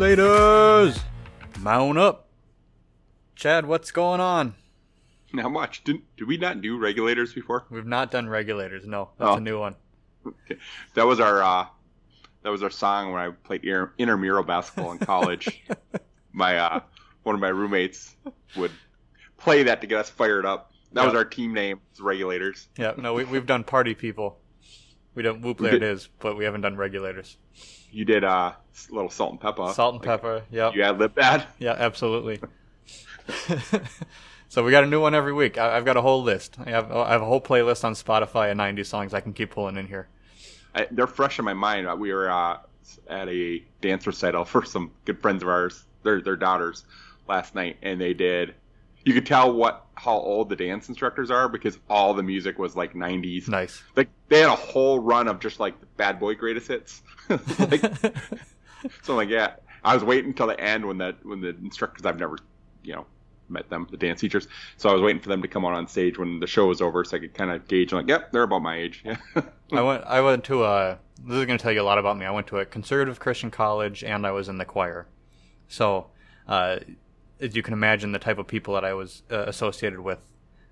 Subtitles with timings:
[0.00, 0.98] Regulators!
[1.58, 2.30] Mount up.
[3.36, 4.54] Chad, what's going on?
[5.34, 5.84] Not much.
[5.84, 7.66] Did did we not do regulators before?
[7.68, 8.86] We've not done regulators.
[8.86, 9.34] No, that's Oh.
[9.34, 9.74] a new one.
[10.94, 11.66] That was our uh,
[12.42, 15.62] that was our song when I played inter- intramural basketball in college.
[16.32, 16.80] my uh,
[17.24, 18.16] one of my roommates
[18.56, 18.72] would
[19.36, 20.72] play that to get us fired up.
[20.94, 22.68] That was our team name, regulators.
[22.78, 24.39] Yeah, no, we, we've done party people.
[25.14, 27.36] We don't whoop there it is, but we haven't done regulators.
[27.90, 28.52] You did uh,
[28.90, 29.72] a little salt and pepper.
[29.72, 30.42] Salt and Like, pepper.
[30.50, 30.72] Yeah.
[30.72, 31.48] You ad lib that.
[31.58, 32.40] Yeah, absolutely.
[34.48, 35.58] so we got a new one every week.
[35.58, 36.56] I, I've got a whole list.
[36.64, 39.50] I have I have a whole playlist on Spotify of 90 songs I can keep
[39.50, 40.08] pulling in here.
[40.74, 41.88] I, they're fresh in my mind.
[41.88, 42.58] Uh, We were uh,
[43.08, 46.84] at a dance recital for some good friends of ours, their their daughters,
[47.28, 48.54] last night, and they did.
[49.04, 52.76] You could tell what how old the dance instructors are because all the music was
[52.76, 53.48] like '90s.
[53.48, 53.82] Nice.
[53.96, 57.02] Like they had a whole run of just like the Bad Boy greatest hits.
[57.28, 57.82] like,
[59.02, 62.18] so like yeah, I was waiting until the end when that when the instructors I've
[62.18, 62.36] never
[62.82, 63.06] you know
[63.48, 65.88] met them the dance teachers so I was waiting for them to come out on
[65.88, 68.44] stage when the show was over so I could kind of gauge like yep they're
[68.44, 69.16] about my age yeah
[69.72, 72.16] I went I went to a this is going to tell you a lot about
[72.16, 72.24] me.
[72.24, 75.06] I went to a conservative Christian college and I was in the choir.
[75.68, 76.06] So,
[76.48, 76.78] uh,
[77.40, 80.18] as you can imagine the type of people that I was uh, associated with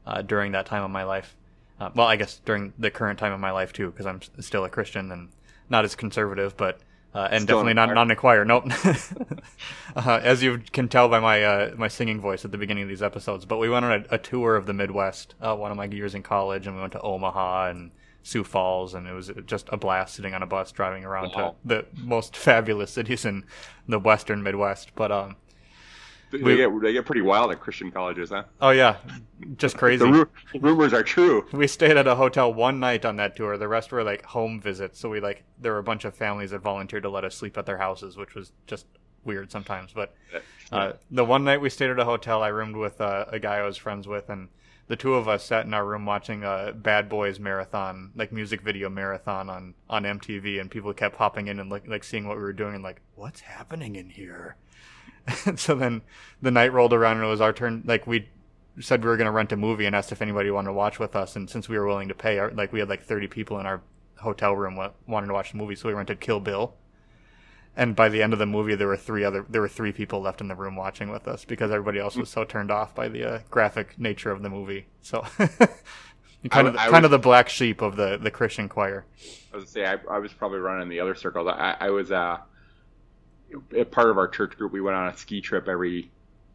[0.07, 1.37] uh, during that time of my life.
[1.81, 4.31] Uh, well, I guess during the current time of my life too because I'm s-
[4.47, 5.29] still a Christian and
[5.71, 6.81] not as conservative, but
[7.15, 8.45] uh, and Still definitely not not in a choir.
[8.45, 8.65] Nope.
[9.97, 12.89] uh, as you can tell by my uh, my singing voice at the beginning of
[12.89, 15.77] these episodes, but we went on a, a tour of the Midwest uh, one of
[15.77, 17.91] my years in college, and we went to Omaha and
[18.23, 21.51] Sioux Falls, and it was just a blast sitting on a bus driving around Wow.
[21.51, 23.45] to the most fabulous cities in
[23.87, 24.91] the Western Midwest.
[24.95, 25.37] But um,
[26.31, 28.97] they, We- get they get pretty wild at Christian colleges huh oh yeah,
[29.57, 30.05] just crazy.
[30.05, 33.57] the ru- rumors are true we stayed at a hotel one night on that tour.
[33.57, 34.99] The rest were like home visits.
[35.01, 37.57] So we like there were a bunch of families that volunteered to let us sleep
[37.59, 38.87] at their houses, which was just
[39.25, 39.93] weird sometimes.
[39.93, 40.15] But
[40.73, 43.57] uh, the one night we stayed at a hotel, I roomed with uh, a guy
[43.57, 44.49] I was friends with, and
[44.87, 48.63] the two of us sat in our room watching a Bad Boys marathon, like music
[48.63, 52.37] video marathon on on MTV, and people kept popping in and like like seeing what
[52.37, 54.57] we were doing and like what's happening in here.
[55.57, 56.03] So then
[56.43, 57.83] the night rolled around and it was our turn.
[57.87, 58.29] Like we
[58.81, 60.99] said we were going to rent a movie and asked if anybody wanted to watch
[60.99, 61.37] with us.
[61.37, 63.67] And since we were willing to pay, our, like we had like 30 people in
[63.67, 63.83] our
[64.19, 66.75] hotel room wa- wanted to watch the movie, so we rented Kill Bill.
[67.77, 70.21] And by the end of the movie, there were three other there were three people
[70.21, 73.09] left in the room watching with us because everybody else was so turned off by
[73.09, 74.87] the uh, graphic nature of the movie.
[75.01, 75.21] So
[76.51, 79.05] kind of I kind was- of the black sheep of the the Christian choir.
[79.53, 81.47] I was say I, I was probably running the other circles.
[81.49, 82.39] I, I was uh,
[83.91, 84.73] part of our church group.
[84.73, 86.13] We went on a ski trip every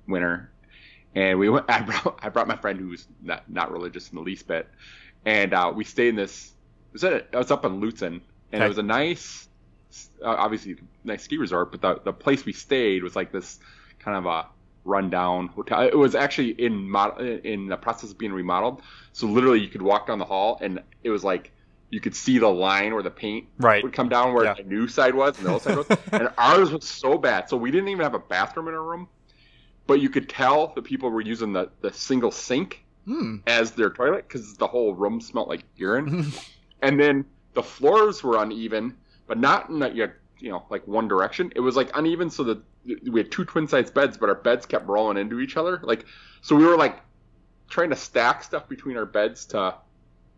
[0.07, 0.53] winter,
[1.15, 1.65] and we went.
[1.69, 4.69] I brought I brought my friend who's not not religious in the least bit,
[5.25, 6.53] and uh, we stayed in this.
[6.93, 8.21] It was, it was up in Lutsen,
[8.51, 8.65] and Okay.
[8.65, 9.49] it was a nice,
[10.23, 11.71] uh, obviously nice ski resort.
[11.71, 13.59] But the the place we stayed was like this
[13.99, 14.47] kind of a
[14.85, 15.81] rundown hotel.
[15.81, 18.81] It was actually in mod- in the process of being remodeled.
[19.13, 21.52] So literally, you could walk down the hall, and it was like
[21.93, 23.83] you could see the line where the paint Right.
[23.83, 24.55] would come down where Yeah.
[24.55, 25.87] the new side was and the old side was.
[26.11, 27.49] and ours was so bad.
[27.49, 29.07] So we didn't even have a bathroom in our room,
[29.85, 33.37] but you could tell the people were using the, the single sink Hmm.
[33.45, 36.31] as their toilet because the whole room smelled like urine.
[36.81, 41.07] and then the floors were uneven, but not in that you you know like one
[41.07, 41.51] direction.
[41.55, 42.59] It was like uneven, so that
[43.11, 45.79] we had two twin size beds, but our beds kept rolling into each other.
[45.83, 46.05] Like
[46.41, 47.01] so, we were like
[47.69, 49.75] trying to stack stuff between our beds to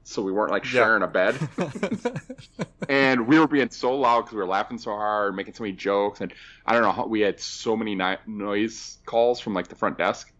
[0.08, 0.70] so we weren't like Yeah.
[0.72, 1.36] sharing a bed.
[2.90, 5.76] and we were being so loud because we were laughing so hard, making so many
[5.76, 6.34] jokes, and
[6.66, 9.98] I don't know how we had so many ni- noise calls from like the front
[9.98, 10.32] desk.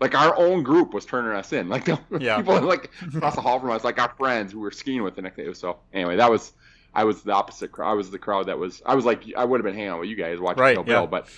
[0.00, 2.36] Like our own group was turning us in, like the Yeah.
[2.38, 5.22] people like across the hall from us, like our friends who were skiing with the
[5.22, 5.52] next day.
[5.54, 6.52] So anyway, that was
[6.92, 7.90] I was the opposite crowd.
[7.90, 10.00] I was the crowd that was I was like I would have been hanging out
[10.00, 11.00] with you guys watching Right, Kill yeah.
[11.00, 11.28] Bill, but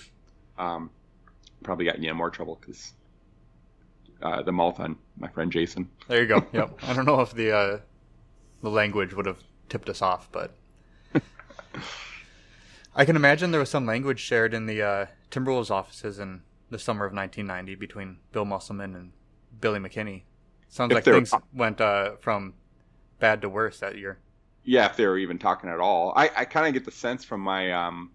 [0.58, 0.90] um,
[1.62, 2.92] probably got you in more trouble because
[4.22, 5.88] uh, the mouth on my friend Jason.
[6.08, 6.44] There you go.
[6.52, 6.78] Yep.
[6.82, 7.78] I don't know if the uh,
[8.62, 10.54] the language would have tipped us off, but
[12.94, 16.78] I can imagine there was some language shared in the uh, Timberwolves offices in the
[16.78, 19.12] summer of 1990 between Bill Musselman and
[19.60, 20.22] Billy McKinney.
[20.68, 22.54] Sounds If like were- things went uh, from
[23.18, 24.18] bad to worse that year.
[24.64, 26.12] yeah, if they were even talking at all.
[26.16, 28.10] I, I kind of get the sense from my um,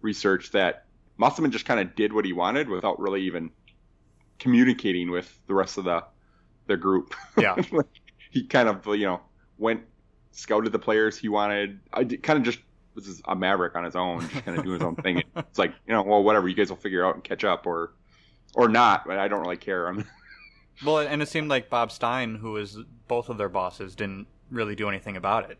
[0.00, 0.84] research that
[1.16, 3.50] Musselman just kind of did what he wanted without really even
[4.42, 6.04] communicating with the rest of the
[6.66, 7.14] the group.
[7.38, 7.56] Yeah.
[8.30, 9.20] he kind of you know
[9.56, 9.82] went
[10.32, 11.78] scouted the players he wanted.
[11.92, 12.58] I kind of just
[12.94, 15.22] was a maverick on his own, just kind of doing his own thing.
[15.36, 16.48] It's like you know, well, whatever.
[16.48, 17.92] You guys will figure out and catch up, or
[18.54, 19.06] or not.
[19.06, 19.86] But I don't really care.
[19.86, 20.04] I'm,
[20.84, 24.74] Well, and it seemed like Bob Stein, who was both of their bosses, didn't really
[24.74, 25.58] do anything about it.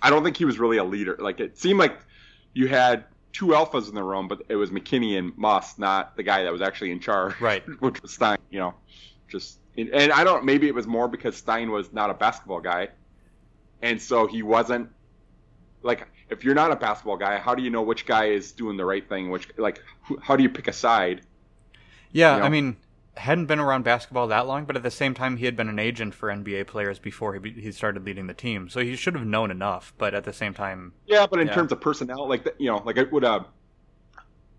[0.00, 1.16] I don't think he was really a leader.
[1.18, 1.98] Like it seemed like
[2.54, 3.04] you had
[3.36, 6.50] two alphas in the room, but it was McKinney and Muss, not the guy that
[6.50, 7.62] was actually in charge, Right.
[7.80, 8.38] Which was Stein.
[8.48, 8.74] You know,
[9.28, 10.46] just and I don't.
[10.46, 12.88] Maybe it was more because Stein was not a basketball guy,
[13.82, 14.88] and so he wasn't
[15.82, 16.08] like.
[16.28, 18.84] If you're not a basketball guy, how do you know which guy is doing the
[18.84, 19.30] right thing?
[19.30, 21.20] Which like, who, how do you pick a side?
[22.12, 22.46] Yeah, You know?
[22.46, 22.76] I mean,
[23.16, 25.78] hadn't been around basketball that long, but at the same time, he had been an
[25.78, 28.68] agent for NBA players before he, be- he started leading the team.
[28.68, 31.54] So he should have known enough, but at the same time, Yeah, but in Yeah.
[31.54, 33.46] terms of personnel, like you know, like would a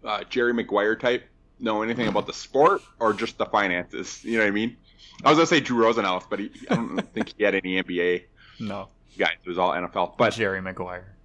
[0.03, 1.23] uh, Jerry Maguire type
[1.59, 4.23] know anything about the sport or just the finances?
[4.23, 4.77] You know what I mean?
[5.23, 8.23] I was gonna say Drew Rosenhaus, but he, I don't think he had any NBA
[8.59, 8.89] no.
[9.17, 9.31] guys.
[9.43, 10.17] It was all NFL.
[10.17, 11.15] But Jerry Maguire.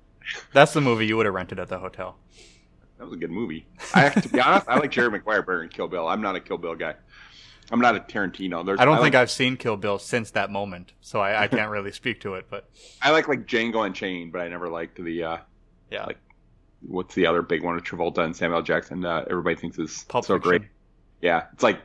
[0.52, 2.16] That's the movie you would have rented at the hotel.
[2.98, 3.66] that was a good movie.
[3.94, 6.06] I to be honest, I like Jerry Maguire better than Kill Bill.
[6.08, 6.94] I'm not a Kill Bill guy.
[7.72, 8.64] I'm not a Tarantino.
[8.64, 11.48] There's, I don't think like, I've seen Kill Bill since that moment, so I, I
[11.48, 12.46] can't really speak to it.
[12.50, 12.68] But
[13.02, 15.38] I like like Django Unchained, but I never liked the uh,
[15.90, 16.18] yeah, Like,
[16.82, 19.04] what's the other big one with Travolta and Samuel Jackson?
[19.04, 20.48] Uh, everybody thinks is Pulp so Fiction.
[20.50, 20.62] great.
[21.22, 21.80] Yeah, it's like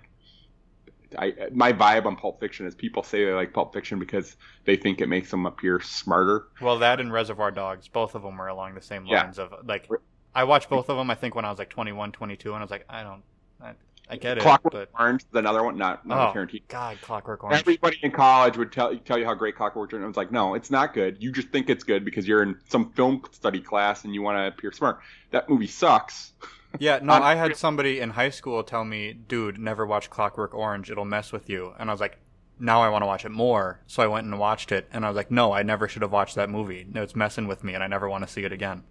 [1.17, 4.35] I my vibe on Pulp Fiction is people say they like Pulp Fiction because
[4.65, 6.47] they think it makes them appear smarter.
[6.61, 9.23] Well, that and Reservoir Dogs, both of them were along the same Yeah.
[9.23, 9.87] lines of like.
[10.35, 11.09] I watched both of them.
[11.09, 13.23] I think when I was like 21, 22, and I was like, I don't,
[13.59, 13.73] I,
[14.09, 16.33] I get it, Clockwork but Orange is another one, not not Oh.
[16.39, 16.61] Tarantino.
[16.69, 17.59] God, Clockwork Orange.
[17.59, 20.03] Everybody in college would tell tell you how great Clockwork Orange.
[20.03, 21.17] I was like, no, it's not good.
[21.19, 24.37] You just think it's good because you're in some film study class and you want
[24.37, 24.99] to appear smart.
[25.31, 26.33] That movie sucks.
[26.79, 30.91] Yeah, no, I had somebody in high school tell me, dude, never watch Clockwork Orange.
[30.91, 31.73] It'll mess with you.
[31.79, 32.19] And I was like,
[32.59, 33.79] now I want to watch it more.
[33.87, 34.85] So I went and watched it.
[34.91, 36.85] And I was like, no, I never should have watched that movie.
[36.91, 38.83] No, it's messing with me, and I never want to see it again.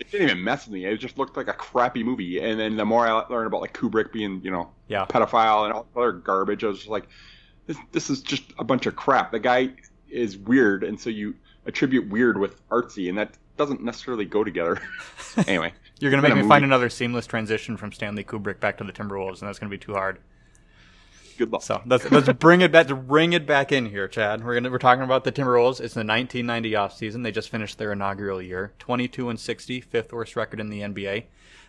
[0.00, 0.84] It didn't even mess with me.
[0.84, 2.40] It just looked like a crappy movie.
[2.40, 5.06] And then the more I learned about like Kubrick being, you know, Yeah.
[5.06, 6.64] pedophile and all the other garbage.
[6.64, 7.08] I was just like,
[7.66, 9.32] this, this is just a bunch of crap.
[9.32, 9.70] The guy
[10.08, 11.34] is weird, and so you
[11.66, 14.80] attribute weird with artsy, and that doesn't necessarily go together.
[15.46, 18.78] anyway, You're going to make me a find another seamless transition from Stanley Kubrick back
[18.78, 20.18] to the Timberwolves, and that's going to be too hard.
[21.38, 21.62] Good luck.
[21.62, 24.44] So let's let's bring it back to bring it back in here, Chad.
[24.44, 25.80] We're gonna we're talking about the Timberwolves.
[25.80, 27.22] It's the 1990 off season.
[27.22, 31.24] They just finished their inaugural year, 22 and 60, fifth worst record in the NBA,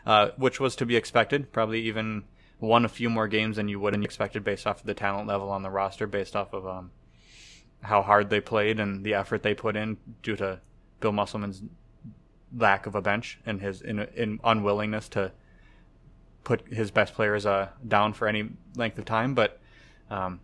[0.06, 1.54] uh, which was to be expected.
[1.54, 2.26] Probably even
[2.60, 5.28] won a few more games than you would have expected based off of the talent
[5.28, 6.92] level on the roster, based off of um,
[7.82, 10.60] how hard they played and the effort they put in due to
[11.00, 11.62] Bill Musselman's
[12.56, 15.32] lack of a bench and his in, in unwillingness to
[16.50, 19.36] put his best players uh, down for any length of time.
[19.36, 19.60] But
[20.10, 20.40] um,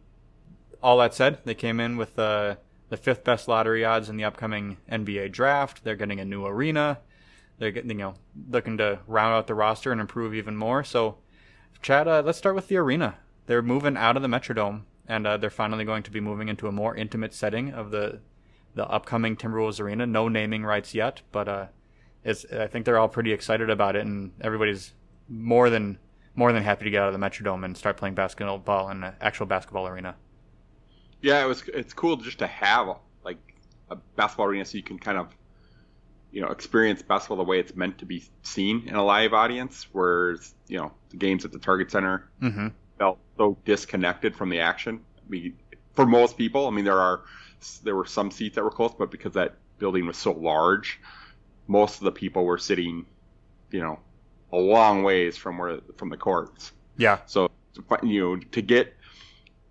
[0.84, 2.58] all that said, they came in with uh,
[2.90, 5.84] the fifth best lottery odds in the upcoming NBA draft.
[5.84, 7.00] They're getting a new arena.
[7.58, 8.14] They're getting, you know,
[8.52, 10.84] looking to round out the roster and improve even more.
[10.84, 11.18] So,
[11.82, 13.16] Chad, uh, let's start with the arena.
[13.48, 16.68] They're moving out of the Metrodome, and uh, they're finally going to be moving into
[16.68, 18.20] a more intimate setting of the
[18.76, 20.06] the upcoming Timberwolves arena.
[20.06, 21.66] No naming rights yet, but uh,
[22.24, 24.94] I think they're all pretty excited about it, and everybody's
[25.30, 26.00] more than
[26.36, 29.16] more than happy to get out of the Metrodome and start playing basketball in an
[29.22, 30.18] actual basketball arena.
[31.22, 31.64] Yeah, it was.
[31.74, 33.40] It's cool just to have like
[33.90, 35.36] a basketball arena so you can kind of,
[36.32, 39.88] you know, experience basketball the way it's meant to be seen in a live audience.
[39.92, 42.68] Whereas you know the games at the Target Center Mm-hmm.
[43.00, 45.06] felt so disconnected from the action.
[45.18, 45.58] I mean,
[45.94, 47.24] for most people, I mean, there are
[47.84, 51.00] there were some seats that were close, but because that building was so large,
[51.68, 53.06] most of the people were sitting,
[53.72, 54.00] you know,
[54.56, 56.72] a long ways from where from the courts.
[56.98, 57.20] Yeah.
[57.26, 57.50] So
[58.04, 58.94] you know to get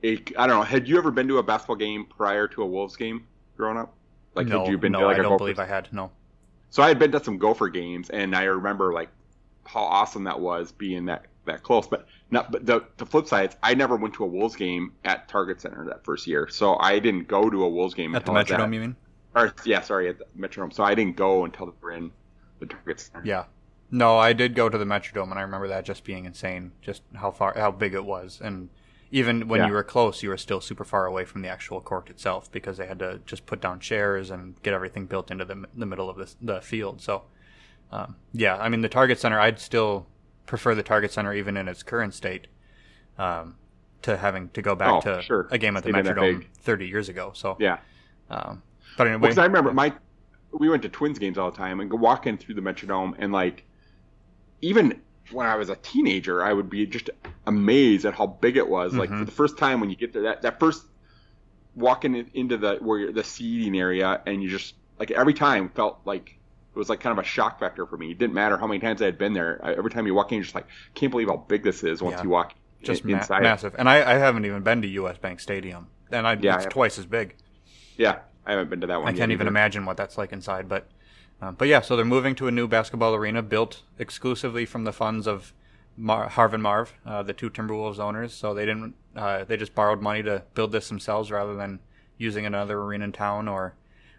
[0.03, 0.63] a I don't know.
[0.63, 3.27] Had you ever been to a basketball game prior to a Wolves game
[3.57, 3.95] growing up?
[4.35, 5.89] Like no, had you been no, to like I a don't Gopher- believe I had.
[5.93, 6.11] No.
[6.71, 9.09] So I had been to some Gopher games, and I remember like
[9.65, 11.87] how awesome that was being that that close.
[11.87, 14.93] But not but the the flip side is I never went to a Wolves game
[15.05, 18.27] at Target Center that first year, so I didn't go to a Wolves game At
[18.27, 18.97] the until I was Metrodome, at- you mean?
[19.37, 20.73] Or yeah, sorry, at the Metrodome.
[20.73, 22.11] So I didn't go until they were in
[22.61, 23.23] the Target Center.
[23.25, 23.45] Yeah.
[23.91, 27.03] No, I did go to the Metrodome, and I remember that just being insane, just
[27.15, 28.69] how far, how big it was, and
[29.11, 29.69] even when Yeah.
[29.69, 32.79] you were close, you were still super far away from the actual court itself because
[32.79, 36.11] they had to just put down chairs and get everything built into the the middle
[36.11, 37.01] of the the field.
[37.01, 37.23] So,
[37.93, 40.07] um, yeah, I mean the Target Center, I'd still
[40.47, 42.49] prefer the Target Center even in its current state,
[43.19, 43.57] um,
[44.03, 45.47] to having to go back Oh, to sure.
[45.53, 47.31] a game at the Metrodome 30 years ago.
[47.35, 47.79] So, Yeah.
[48.31, 48.63] um,
[48.97, 49.93] but anyway, Because I remember my
[50.53, 53.33] we went to Twins games all the time and go walking through the Metrodome and
[53.33, 53.65] like
[54.65, 57.11] even when I was a teenager, I would be just
[57.47, 58.95] amazed at how big it was.
[58.95, 59.19] Like Mhm.
[59.21, 60.85] for the first time when you get there, that that first
[61.75, 65.69] walking in, into the where you're, the seating area and you just like every time
[65.71, 66.37] felt like
[66.75, 68.11] it was like kind of a shock factor for me.
[68.11, 69.61] It didn't matter how many times I had been there.
[69.63, 72.03] I, every time you walk in, you're just like can't believe how big this is
[72.03, 72.23] once Yeah.
[72.25, 73.43] you walk just in, ma- inside.
[73.43, 73.75] massive.
[73.79, 76.73] And I, I haven't even been to US Bank Stadium, and I, Yeah, it's have-
[76.73, 77.35] twice as big.
[77.97, 79.09] Yeah, I haven't been to that one.
[79.09, 79.51] I can't even either.
[79.51, 80.69] imagine what that's like inside.
[80.69, 80.89] But
[81.41, 84.93] Um, but yeah, so they're moving to a new basketball arena built exclusively from the
[84.93, 85.53] funds of
[85.97, 88.33] Mar- Harv and Marv, uh, the two Timberwolves owners.
[88.33, 91.81] So they didn't, uh, they just borrowed money to build this themselves rather than
[92.19, 93.75] using another arena in town or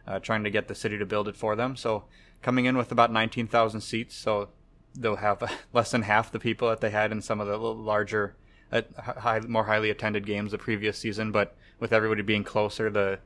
[0.07, 1.75] uh, trying to get the city to build it for them.
[1.75, 2.03] So
[2.41, 4.50] coming in with about 19,000 seats, so
[4.93, 5.43] they'll have
[5.74, 8.36] less than half the people that they had in some of the larger,
[8.72, 11.31] uh, high, more highly attended games the previous season.
[11.31, 13.19] But with everybody being closer, the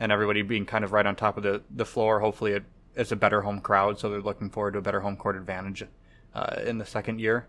[0.00, 2.64] and everybody being kind of right on top of the the floor, hopefully it,
[2.98, 3.98] it's a better home crowd.
[3.98, 5.84] So they're looking forward to a better home court advantage
[6.34, 7.46] uh, in the second year.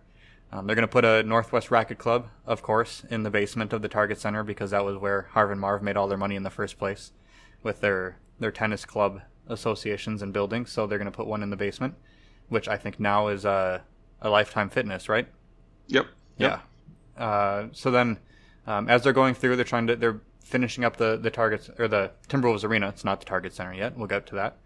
[0.52, 3.82] Um, they're going to put a Northwest Racket Club, of course, in the basement of
[3.82, 6.44] the Target Center because that was where Harv and Marv made all their money in
[6.44, 7.12] the first place
[7.62, 10.72] with their their tennis club associations and buildings.
[10.72, 11.96] So they're going to put one in the basement,
[12.48, 13.84] which I think now is a,
[14.22, 15.28] a Lifetime Fitness, right?
[15.88, 16.06] Yep.
[16.38, 16.62] yep.
[17.18, 17.24] Yeah.
[17.24, 18.18] Uh, so then,
[18.66, 21.88] um, as they're going through, they're trying to they're finishing up the the Targets or
[21.88, 22.90] the Timberwolves arena.
[22.90, 23.98] It's not the Target Center yet.
[23.98, 24.58] We'll get to that.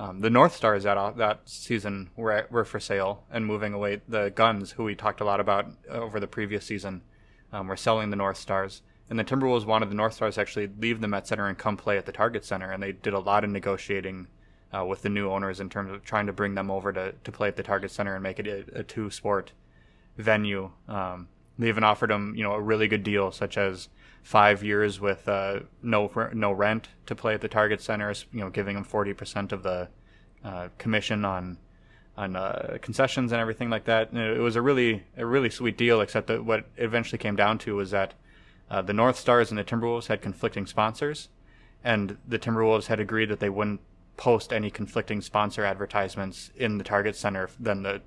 [0.00, 4.00] Um, the North Stars that that season were were for sale and moving away.
[4.08, 7.02] The Gunds, who we talked a lot about over the previous season,
[7.52, 8.80] um, were selling the North Stars.
[9.10, 11.76] And the Timberwolves wanted the North Stars to actually leave the Met Center and come
[11.76, 14.28] play at the Target Center, and they did a lot of negotiating
[14.74, 17.32] uh, with the new owners in terms of trying to bring them over to, to
[17.32, 19.52] play at the Target Center and make it a, a two sport
[20.16, 20.70] venue.
[20.88, 21.28] Um,
[21.58, 23.90] they even offered them, you know, a really good deal, such as
[24.22, 28.50] five years with uh, no no rent to play at the Target Center, you know,
[28.50, 29.88] giving them forty percent of the
[30.44, 31.58] uh, commission on
[32.16, 34.10] on uh, concessions and everything like that.
[34.10, 37.36] And it was a really a really sweet deal, except that what it eventually came
[37.36, 38.14] down to was that
[38.70, 41.28] uh, the North Stars and the Timberwolves had conflicting sponsors,
[41.82, 43.80] and the Timberwolves had agreed that they wouldn't
[44.16, 48.02] post any conflicting sponsor advertisements in the Target Center than the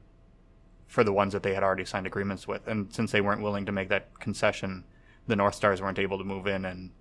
[0.88, 2.68] for the ones that they had already signed agreements with.
[2.68, 4.84] And since they weren't willing to make that concession,
[5.28, 6.92] the North Stars weren't able to move in and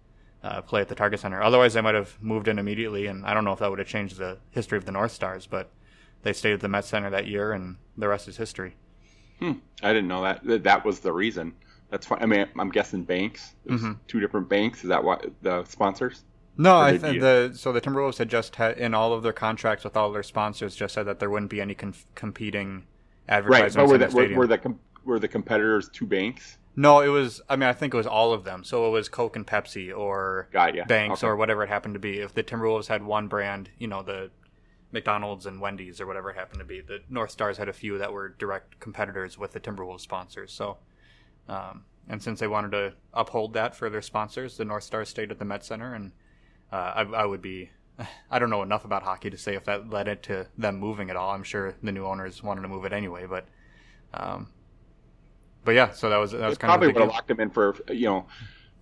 [0.43, 1.43] uh, play at the Target Center.
[1.43, 3.89] Otherwise, they might have moved in immediately, and I don't know if that would have
[3.89, 5.71] changed the history of the North Stars, but
[6.23, 8.77] they stayed at the Met Center that year, and the rest is history.
[9.39, 9.53] Hmm.
[9.83, 10.65] I didn't know that.
[10.65, 11.55] That was the reason.
[11.91, 12.23] That's fine.
[12.23, 13.55] I mean, I'm guessing banks.
[13.69, 13.93] Mm-hmm.
[14.09, 14.83] Two different banks.
[14.83, 16.25] Is that what the sponsors?
[16.57, 19.85] No, I th- the so the Timberwolves had just had in all of their contracts
[19.85, 22.85] with all their sponsors just said that there wouldn't be any com- competing
[23.29, 23.77] advertisements.
[23.77, 26.59] Right, but were the, the were, were, the com- were the competitors two banks?
[26.75, 27.41] No, it was.
[27.49, 28.65] I mean, I think it was all of them.
[28.65, 30.49] So it was Coke and Pepsi, or
[30.87, 31.31] Banks, okay.
[31.31, 32.19] or whatever it happened to be.
[32.19, 34.31] If the Timberwolves had one brand, you know, the
[34.91, 37.99] McDonald's and Wendy's, or whatever it happened to be, the North Stars had a few
[37.99, 40.53] that were direct competitors with the Timberwolves sponsors.
[40.53, 40.79] So
[41.49, 45.31] um, and since they wanted to uphold that for their sponsors, the North Stars stayed
[45.31, 45.95] at the Met Center.
[45.95, 46.13] And
[46.73, 47.71] uh, I, I, would be,
[48.31, 51.11] I don't know enough about hockey to say if that led it to them moving
[51.11, 51.31] at all.
[51.31, 53.47] I'm sure the new owners wanted to move it anyway, but,
[54.15, 54.49] um,
[55.65, 55.93] but yeah.
[55.93, 58.07] So that was that was kind probably of would have locked them in for you
[58.07, 58.27] know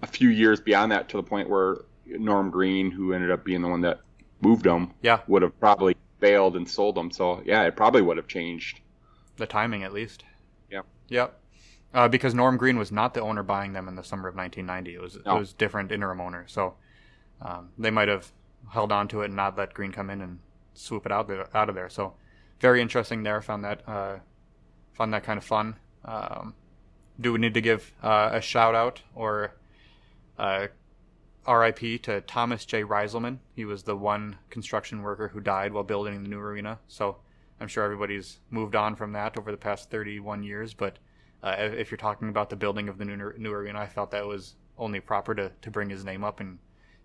[0.02, 3.62] a few years beyond that to the point where Norm Green, who ended up being
[3.62, 4.00] the one that
[4.40, 7.10] moved them, yeah, would have probably bailed and sold them.
[7.10, 8.80] So yeah, it probably would have changed
[9.36, 10.24] the timing at least.
[10.70, 10.82] Yeah.
[11.08, 11.36] Yep.
[11.92, 14.94] Uh, because Norm Green was not the owner buying them in the summer of 1990.
[14.94, 15.36] It was no.
[15.36, 16.44] it was different interim owner.
[16.46, 16.74] So
[17.42, 18.30] um, they might have
[18.70, 20.38] held on to it and not let Green come in and
[20.74, 21.88] swoop it out there, out of there.
[21.88, 22.14] So
[22.60, 23.42] very interesting there.
[23.42, 24.18] Found that uh,
[24.92, 25.76] found that kind of fun.
[26.04, 26.54] Um,
[27.20, 29.54] do we need to give uh, a shout out or
[30.38, 30.68] uh,
[31.46, 32.82] RIP to Thomas J.
[32.82, 33.38] Reiselman?
[33.54, 36.78] He was the one construction worker who died while building the new arena.
[36.88, 37.16] So
[37.60, 40.98] I'm sure everybody's moved on from that over the past 31 years, but
[41.42, 44.26] uh, if you're talking about the building of the new, new arena, I felt that
[44.26, 46.58] was only proper to, to bring his name up and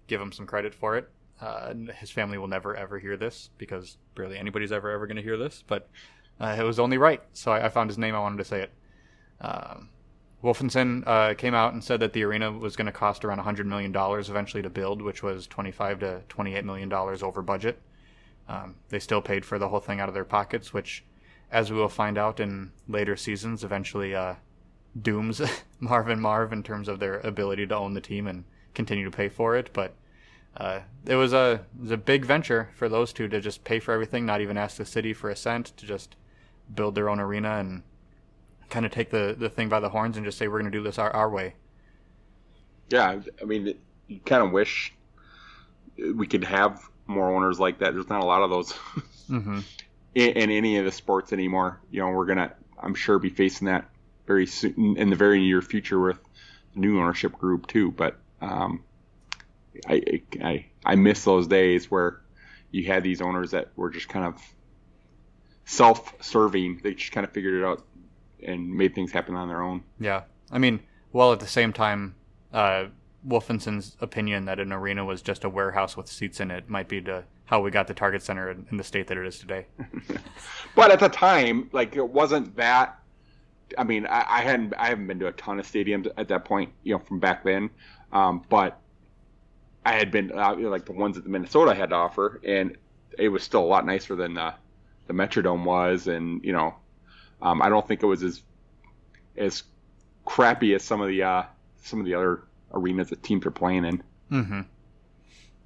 [0.07, 1.09] give him some credit for it.
[1.41, 5.21] Uh, his family will never ever hear this because barely anybody's ever ever going to
[5.21, 5.89] hear this, but
[6.39, 7.21] uh, it was only right.
[7.33, 8.15] So I, I, found his name.
[8.15, 8.71] I wanted to say it.
[9.41, 9.89] Um,
[10.45, 13.65] Wolfenson uh, came out and said that the arena was going to cost around 100
[13.65, 17.81] million dollars eventually to build, which was 25 to 28 million dollars over budget.
[18.47, 21.03] Um, they still paid for the whole thing out of their pockets, which
[21.51, 24.35] as we will find out in later seasons, eventually uh,
[25.01, 25.41] dooms
[25.79, 28.43] Marvin Marv in terms of their ability to own the team and
[28.75, 29.71] continue to pay for it.
[29.73, 29.95] But
[30.55, 33.79] uh, it was a it was a big venture for those two to just pay
[33.79, 36.15] for everything, not even ask the city for a cent, to just
[36.75, 37.81] build their own arena and
[38.69, 40.77] kind of take the, the thing by the horns and just say we're going to
[40.77, 41.55] do this our, our way.
[42.89, 43.75] Yeah, I mean,
[44.07, 44.93] you kind of wish
[45.97, 47.93] we could have more owners like that.
[47.93, 48.73] There's not a lot of those.
[49.29, 49.59] mm-hmm
[50.15, 51.79] in, in any of the sports anymore.
[51.91, 53.89] You know, we're gonna, I'm sure, be facing that
[54.25, 56.17] very soon in the very near future with
[56.73, 57.91] the new ownership group too.
[57.91, 58.83] But um,
[59.87, 62.21] I, I I miss those days where
[62.71, 64.41] you had these owners that were just kind of
[65.65, 66.81] self-serving.
[66.83, 67.85] They just kind of figured it out
[68.45, 69.83] and made things happen on their own.
[69.99, 72.15] Yeah, I mean, well, at the same time,
[72.53, 72.85] uh,
[73.27, 77.01] Wolfenson's opinion that an arena was just a warehouse with seats in it might be
[77.01, 79.65] to how we got the Target Center in, in the state that it is today.
[80.75, 82.99] but at the time, like it wasn't that.
[83.77, 86.45] I mean, I, I, hadn't I haven't been to a ton of stadiums at that
[86.45, 87.69] point, you know, from back then.
[88.11, 88.79] Um, but
[89.85, 92.41] I had been uh, you know, like the ones that the Minnesota had to offer,
[92.43, 92.77] and
[93.17, 94.53] it was still a lot nicer than the
[95.07, 96.75] the Metrodome was, and you know,
[97.45, 98.41] um, I don't think it was as
[99.37, 99.63] as
[100.25, 101.43] crappy as some of the uh,
[101.83, 104.03] some of the other arenas that teams are playing in.
[104.31, 104.61] Mm-hmm.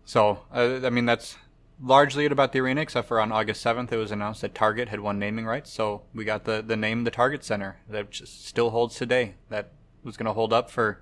[0.03, 1.37] So, uh, I mean, that's
[1.81, 4.89] largely it about the arena, except for on August 7th, it was announced that Target
[4.89, 5.71] had won naming rights.
[5.71, 9.35] So we got the, the name, the Target Center, that still holds today.
[9.49, 9.71] That
[10.03, 11.01] was going to hold up for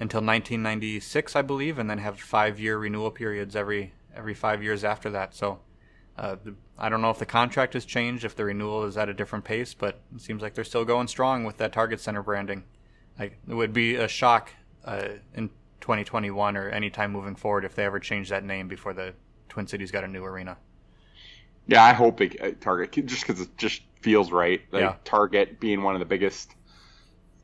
[0.00, 4.84] until 1996, I believe, and then have five year renewal periods every every five years
[4.84, 5.34] after that.
[5.34, 5.58] So
[6.16, 6.36] uh,
[6.78, 9.44] I don't know if the contract has changed, if the renewal is at a different
[9.44, 12.64] pace, but it seems like they're still going strong with that Target Center branding.
[13.18, 14.50] It would be a shock
[14.84, 15.48] uh, in
[15.80, 19.14] 2021 or any time moving forward if they ever change that name before the
[19.48, 20.56] Twin Cities got a new arena.
[21.66, 24.60] Yeah, I hope they uh, Target just because it just feels right.
[24.70, 24.94] Like yeah.
[25.04, 26.54] Target being one of the biggest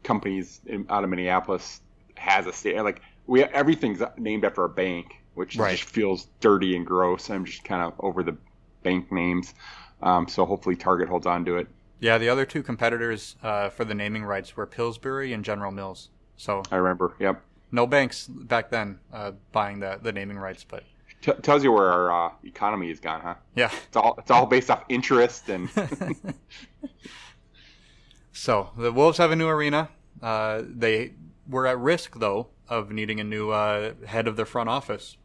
[0.02, 1.80] companies in, out of Minneapolis
[2.16, 5.78] has a state like we everything's named after a bank, which right.
[5.78, 7.30] just feels dirty and gross.
[7.30, 8.36] I'm just kind of over the
[8.82, 9.54] bank names.
[10.02, 11.68] Um, so hopefully Target holds on to it.
[12.00, 16.08] Yeah, the other two competitors uh, for the naming rights were Pillsbury and General Mills.
[16.36, 17.14] So I remember.
[17.18, 20.84] Yep no banks back then uh, buying the the naming rights, but
[21.22, 23.34] T- tells you where our uh, economy has gone, huh?
[23.54, 25.68] Yeah, it's all it's all based off interest and.
[28.32, 29.90] so the Wolves have a new arena.
[30.22, 31.12] Uh, they
[31.48, 35.16] were at risk though of needing a new uh, head of their front office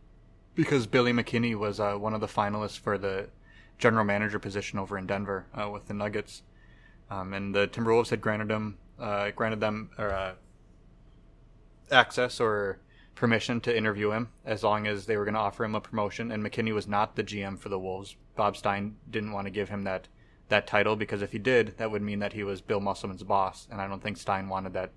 [0.55, 3.29] because Billy McKinney was uh, one of the finalists for the
[3.77, 6.43] general manager position over in Denver uh, with the Nuggets,
[7.09, 8.77] um, and the Timberwolves had granted him
[9.35, 10.35] granted them or
[11.91, 12.79] access or
[13.15, 16.31] permission to interview him as long as they were going to offer him a promotion.
[16.31, 18.15] And McKinney was not the GM for the Wolves.
[18.35, 20.07] Bob Stein didn't want to give him that
[20.47, 23.67] that title because if he did, that would mean that he was Bill Musselman's boss,
[23.71, 24.91] and I don't think Stein wanted that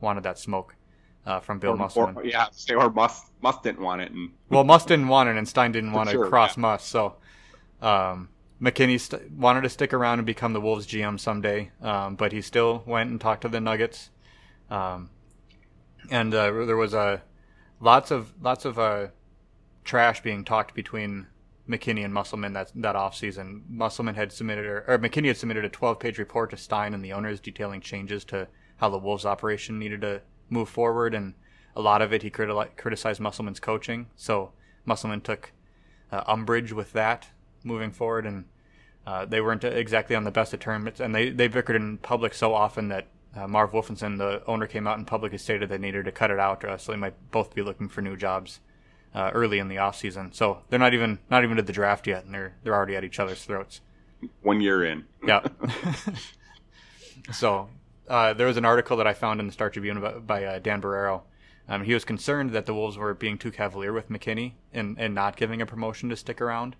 [0.00, 0.74] wanted that smoke
[1.24, 2.16] uh, from Bill or, Musselman.
[2.16, 4.12] Or, yeah, or Must Must didn't want it.
[4.12, 4.30] And...
[4.50, 6.62] well, Must didn't want it, and Stein didn't want sure, to cross yeah.
[6.62, 6.86] Must.
[6.86, 7.16] So
[7.82, 8.28] um,
[8.60, 12.42] McKinney st- wanted to stick around and become the Wolves GM someday, um, but he
[12.42, 14.10] still went and talked to the Nuggets.
[14.68, 15.10] Um,
[16.10, 17.18] and uh, there was a uh,
[17.80, 19.08] lots of lots of uh,
[19.84, 21.26] trash being talked between
[21.68, 23.64] McKinney and Musselman that that off season.
[23.68, 27.04] Musselman had submitted or, or McKinney had submitted a 12 page report to Stein and
[27.04, 31.34] the owners detailing changes to how the Wolves operation needed to move forward, and
[31.76, 34.08] a lot of it he criti- criticized Musselman's coaching.
[34.16, 34.52] So
[34.84, 35.52] Musselman took
[36.12, 37.28] uh, umbrage with that
[37.64, 38.44] moving forward, and
[39.06, 41.00] uh, they weren't exactly on the best of terms.
[41.00, 44.86] And they they bickered in public so often that uh, Marv Wolfenson, the owner, came
[44.86, 47.14] out in public and stated they needed to cut it out, uh, so they might
[47.30, 48.60] both be looking for new jobs
[49.14, 50.32] uh, early in the off season.
[50.32, 53.04] So they're not even not even to the draft yet, and they're they're already at
[53.04, 53.80] each other's throats.
[54.42, 55.06] One year in.
[55.26, 55.46] yeah.
[57.32, 57.68] so
[58.08, 60.58] uh, there was an article that I found in the Star Tribune by, by uh,
[60.58, 61.22] Dan Barreiro.
[61.68, 65.14] Um, he was concerned that the Wolves were being too cavalier with McKinney and, and
[65.14, 66.74] not giving a promotion to stick around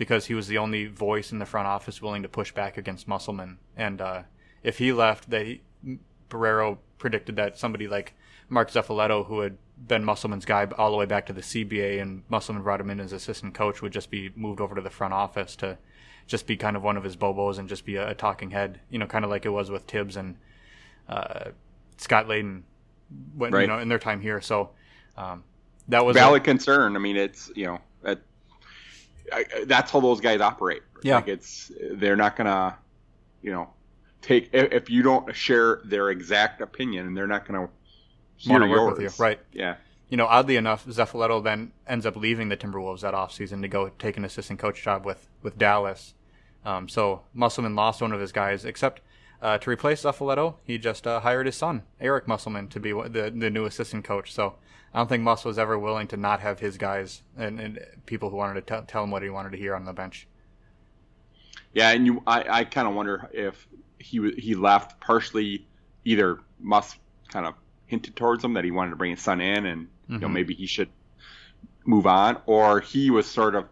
[0.00, 3.06] because he was the only voice in the front office willing to push back against
[3.06, 3.58] Musselman.
[3.76, 4.22] And uh,
[4.62, 5.60] if he left, they
[6.30, 8.14] Barreiro predicted that somebody like
[8.48, 12.22] Mark Zeffaletto, who had been Musselman's guy all the way back to the CBA, and
[12.30, 15.12] Musselman brought him in as assistant coach, would just be moved over to the front
[15.12, 15.76] office to
[16.26, 18.80] just be kind of one of his bobos and just be a, a talking head,
[18.88, 20.38] you know, kind of like it was with Thibs and
[21.10, 21.50] uh,
[21.98, 22.62] Scott Layden,
[23.36, 23.60] when right.
[23.60, 24.40] you know in their time here.
[24.40, 24.70] So
[25.18, 25.44] um,
[25.88, 26.96] that was valid a, concern.
[26.96, 27.80] I mean, it's you know
[29.32, 30.82] I, that's how those guys operate.
[31.02, 32.76] Yeah, like it's they're not gonna
[33.42, 33.70] you know
[34.22, 38.70] take if you don't share their exact opinion, and they're not going to want to
[38.70, 39.40] work with you, right?
[39.52, 39.76] Yeah.
[40.08, 43.90] You know, oddly enough, Zeffaletto then ends up leaving the Timberwolves that offseason to go
[43.98, 46.14] take an assistant coach job with with Dallas.
[46.64, 49.00] Um, so Musselman lost one of his guys, except
[49.40, 53.32] uh, to replace Zeffaletto, he just uh, hired his son, Eric Musselman, to be the
[53.34, 54.32] the new assistant coach.
[54.32, 54.56] So
[54.92, 58.30] I don't think Muss was ever willing to not have his guys and, and people
[58.30, 60.26] who wanted to t- tell him what he wanted to hear on the bench.
[61.72, 65.66] Yeah, and you, I, I kind of wonder if he he left partially
[66.04, 66.96] either Muss
[67.28, 67.54] kind of
[67.86, 70.14] hinted towards him that he wanted to bring his son in and mm-hmm.
[70.14, 70.34] you know mm-hmm.
[70.34, 70.88] maybe he should
[71.84, 73.66] move on, or he was sort of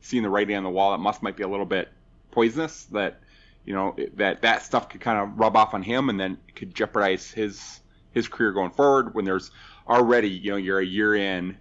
[0.00, 1.88] seeing the writing on the wall that Muss might be a little bit
[2.30, 3.20] poisonous that
[3.66, 6.74] you know that that stuff could kind of rub off on him and then could
[6.74, 7.80] jeopardize his
[8.12, 9.50] his career going forward when there's
[9.88, 11.56] already you know you're a year in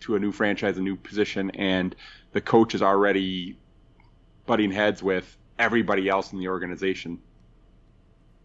[0.00, 1.94] to a new franchise a new position and
[2.32, 3.58] the coach is already
[4.46, 7.18] butting heads with everybody else in the organization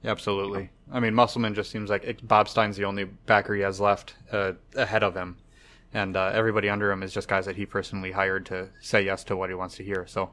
[0.05, 0.69] Absolutely.
[0.91, 4.53] I mean, Musselman just seems like Bob Stein's the only backer he has left uh,
[4.75, 5.37] ahead of him,
[5.93, 9.23] and uh, everybody under him is just guys that he personally hired to say yes
[9.25, 10.05] to what he wants to hear.
[10.07, 10.31] So,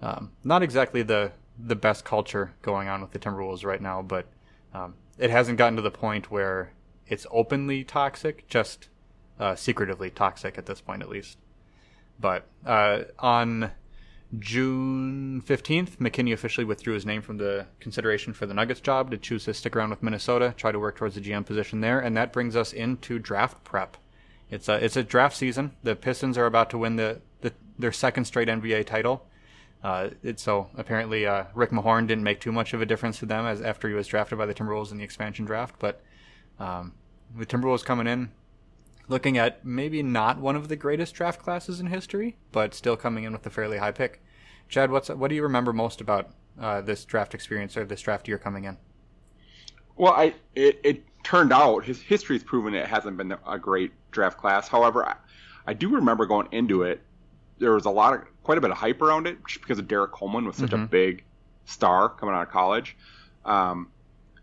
[0.00, 4.26] um, not exactly the the best culture going on with the Timberwolves right now, but
[4.74, 6.72] um, it hasn't gotten to the point where
[7.12, 8.88] it's openly toxic, just
[9.38, 11.36] uh, secretively toxic at this point, at least.
[12.18, 13.72] But uh, on
[14.38, 19.18] June 15th, McKinney officially withdrew his name from the consideration for the Nuggets job to
[19.18, 22.16] choose to stick around with Minnesota, try to work towards the GM position there, and
[22.16, 23.98] that brings us into draft prep.
[24.50, 25.72] It's a it's a draft season.
[25.82, 29.26] The Pistons are about to win the, the their second straight NBA title.
[29.84, 33.26] Uh, it, so apparently uh, Rick Mahorn didn't make too much of a difference to
[33.26, 35.74] them as after he was drafted by the Timberwolves in the expansion draft.
[35.78, 36.00] But
[36.58, 36.92] um,
[37.36, 38.30] the Timberwolves coming in,
[39.08, 43.24] looking at maybe not one of the greatest draft classes in history, but still coming
[43.24, 44.22] in with a fairly high pick.
[44.68, 48.28] Chad, what's what do you remember most about uh, this draft experience or this draft
[48.28, 48.76] year coming in?
[49.96, 54.38] Well, I it, it turned out his history's proven it hasn't been a great draft
[54.38, 54.68] class.
[54.68, 55.16] However, I,
[55.66, 57.02] I do remember going into it,
[57.58, 59.86] there was a lot of quite a bit of hype around it just because of
[59.86, 60.84] Derrick Coleman was such mm-hmm.
[60.84, 61.24] a big
[61.64, 62.96] star coming out of college.
[63.44, 63.88] Um,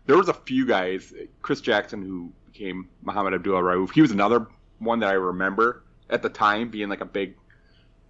[0.06, 3.92] there was a few guys, Chris Jackson, who became Mohamed Abdul Rauf.
[3.92, 4.46] He was another
[4.78, 7.36] one that I remember at the time being like a big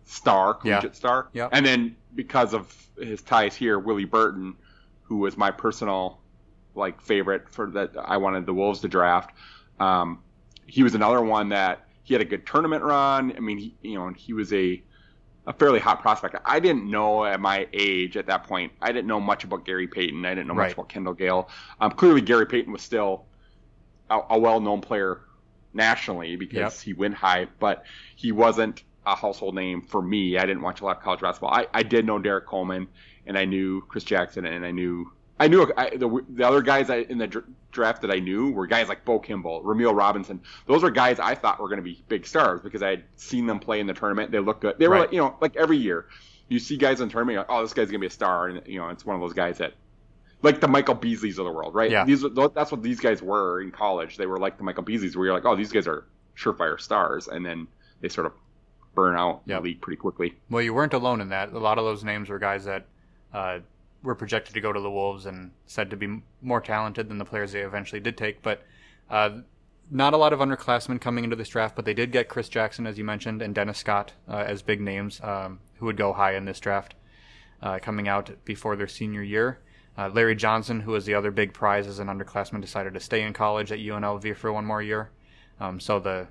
[0.04, 0.96] star, collegiate yeah.
[0.96, 1.28] star.
[1.32, 1.48] Yeah.
[1.52, 4.56] And then because of his ties here, Willie Burton,
[5.02, 6.20] who was my personal
[6.74, 9.34] like favorite for that I wanted the Wolves to draft.
[9.78, 10.22] Um,
[10.66, 13.32] he was another one that he had a good tournament run.
[13.36, 14.82] I mean, he, you know, he was a
[15.46, 16.36] a fairly hot prospect.
[16.44, 18.72] I didn't know at my age at that point.
[18.82, 20.24] I didn't know much about Gary Payton.
[20.24, 20.66] I didn't know right.
[20.66, 21.48] much about Kendall Gill.
[21.80, 23.24] Um, clearly, Gary Payton was still
[24.11, 25.20] a, a well-known player
[25.73, 26.73] nationally because yep.
[26.73, 27.85] he went high, but
[28.16, 30.37] he wasn't a household name for me.
[30.37, 31.55] I didn't watch a lot of college basketball.
[31.55, 32.88] I, I did know Derrick Coleman,
[33.27, 36.90] and I knew Chris Jackson, and I knew I knew I, the, the other guys
[36.90, 37.42] I, in the
[37.73, 40.42] draft that I knew were guys like Bo Kimble, Rumeal Robinson.
[40.66, 43.46] Those are guys I thought were going to be big stars because I had seen
[43.46, 44.33] them play in the tournament.
[44.33, 44.79] They look good.
[44.79, 45.01] They were, right.
[45.01, 46.05] like, you know, like every year
[46.49, 48.49] you see guys in the tournament, like, oh, this guy's going to be a star,
[48.49, 49.73] and you know, it's one of those guys that
[50.42, 51.90] like the Michael Beasleys of the world, right?
[51.90, 52.05] Yeah.
[52.05, 52.24] These
[52.55, 54.16] that's what these guys were in college.
[54.16, 57.29] They were like the Michael Beasleys, where you're like, oh, these guys are surefire stars,
[57.29, 57.66] and then
[58.00, 58.33] they sort of
[58.94, 59.59] burn out yep.
[59.59, 60.35] the league pretty quickly.
[60.48, 61.53] Well, you weren't alone in that.
[61.53, 62.87] A lot of those names were guys that
[63.33, 63.59] uh,
[64.03, 67.24] were projected to go to the Wolves and said to be more talented than the
[67.24, 68.42] players they eventually did take.
[68.42, 68.62] But
[69.11, 69.40] uh,
[69.90, 72.87] not a lot of underclassmen coming into this draft, but they did get Chris Jackson,
[72.87, 76.35] as you mentioned, and Dennis Scott uh, as big names um, who would go high
[76.35, 76.94] in this draft
[77.62, 79.59] uh, coming out before their senior year.
[79.98, 83.22] Uh, Larry Johnson, who was the other big prize as an underclassman, decided to stay
[83.22, 85.11] in college at UNLV for one more year.
[85.59, 86.29] Um, so the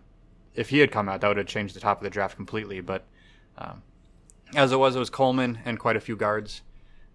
[0.56, 2.82] if he had come out, that would have changed the top of the draft completely.
[2.82, 3.06] But
[3.58, 3.84] um,
[4.56, 6.62] as it was, it was Coleman and quite a few guards.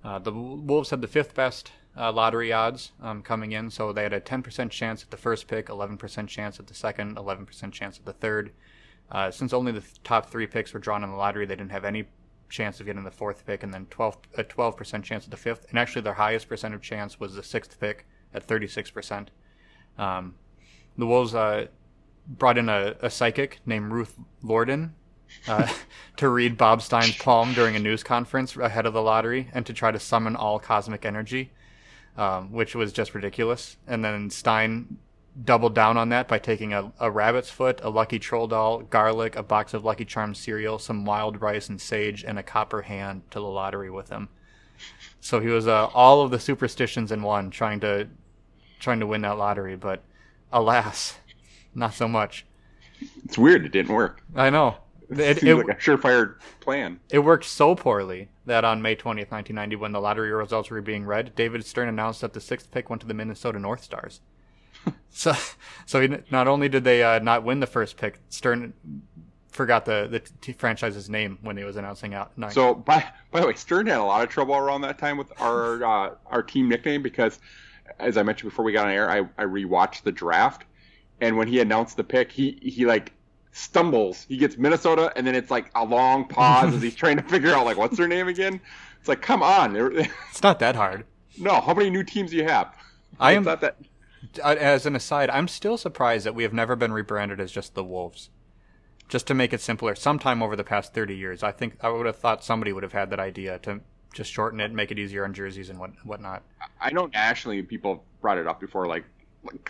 [0.02, 4.02] Uh, the Wolves had the fifth best uh, lottery odds um, coming in, so they
[4.02, 7.98] had a 10% chance at the first pick, 11% chance at the second, 11% chance
[7.98, 8.52] at the third.
[9.11, 11.85] Uh, since only the top three picks were drawn in the lottery, they didn't have
[11.85, 12.04] any
[12.54, 15.66] chance of getting the fourth pick, and then 12 a 12% chance at the fifth.
[15.70, 19.28] And actually, their highest percent of chance was the sixth pick at 36%.
[19.98, 20.34] Um,
[20.96, 21.66] the Wolves uh,
[22.26, 24.92] brought in a, a psychic named Ruth Lorden
[25.48, 25.72] uh,
[26.16, 29.72] to read Bob Stein's palm during a news conference ahead of the lottery and to
[29.72, 31.52] try to summon all cosmic energy,
[32.16, 33.76] um, which was just ridiculous.
[33.86, 34.98] And then Stein
[35.42, 39.36] doubled down on that by taking a, a, rabbit's foot, a lucky troll doll, garlic,
[39.36, 43.22] a box of Lucky Charms cereal, some wild rice and sage, and a copper hand
[43.30, 44.28] to the lottery with him.
[45.20, 48.08] So he was uh, all of the superstitions in one, trying to
[48.78, 49.76] trying to win that lottery.
[49.76, 50.02] But
[50.52, 51.16] alas,
[51.74, 52.46] not so much.
[53.24, 53.64] It's weird.
[53.64, 54.22] It didn't work.
[54.36, 54.76] I know.
[55.10, 57.00] It, Seems it, like a surefire plan.
[57.10, 61.04] It worked so poorly that on May 20th, 1990, when the lottery results were being
[61.04, 64.20] read, David Stern announced that the sixth pick went to the Minnesota North Stars.
[65.14, 65.33] So,
[65.87, 68.74] so not only did they uh, not win the first pick, Stern
[69.50, 72.37] forgot the the t- franchise's name when he was announcing out.
[72.37, 72.50] Nine.
[72.50, 75.33] So by by the way, Stern had a lot of trouble around that time with
[75.40, 77.38] our uh, our team nickname because,
[77.98, 80.64] as I mentioned before we got on air, I I rewatched the draft,
[81.20, 83.12] and when he announced the pick, he he like
[83.53, 84.27] stumbles.
[84.29, 87.55] He gets Minnesota, and then it's like a long pause as he's trying to figure
[87.55, 88.61] out like what's their name again.
[88.98, 91.05] It's like, come on, it's not that hard.
[91.38, 92.74] No, how many new teams do you have?
[93.20, 93.77] I am not that.
[94.42, 97.84] As an aside, I'm still surprised that we have never been rebranded as just the
[97.84, 98.30] Wolves.
[99.08, 102.06] Just to make it simpler, sometime over the past 30 years, I think I would
[102.06, 103.80] have thought somebody would have had that idea to
[104.14, 106.42] just shorten it, make it easier on jerseys and what whatnot.
[106.80, 109.04] I know nationally people brought it up before, like,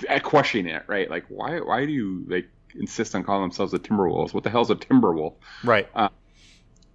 [0.09, 1.11] like questioning it, right?
[1.11, 2.49] Like, why why do you like
[2.79, 4.35] insist on calling themselves the Timberwolves.
[4.35, 5.35] What the hell's a Timberwolf?
[5.63, 5.89] Right.
[5.95, 6.09] Uh,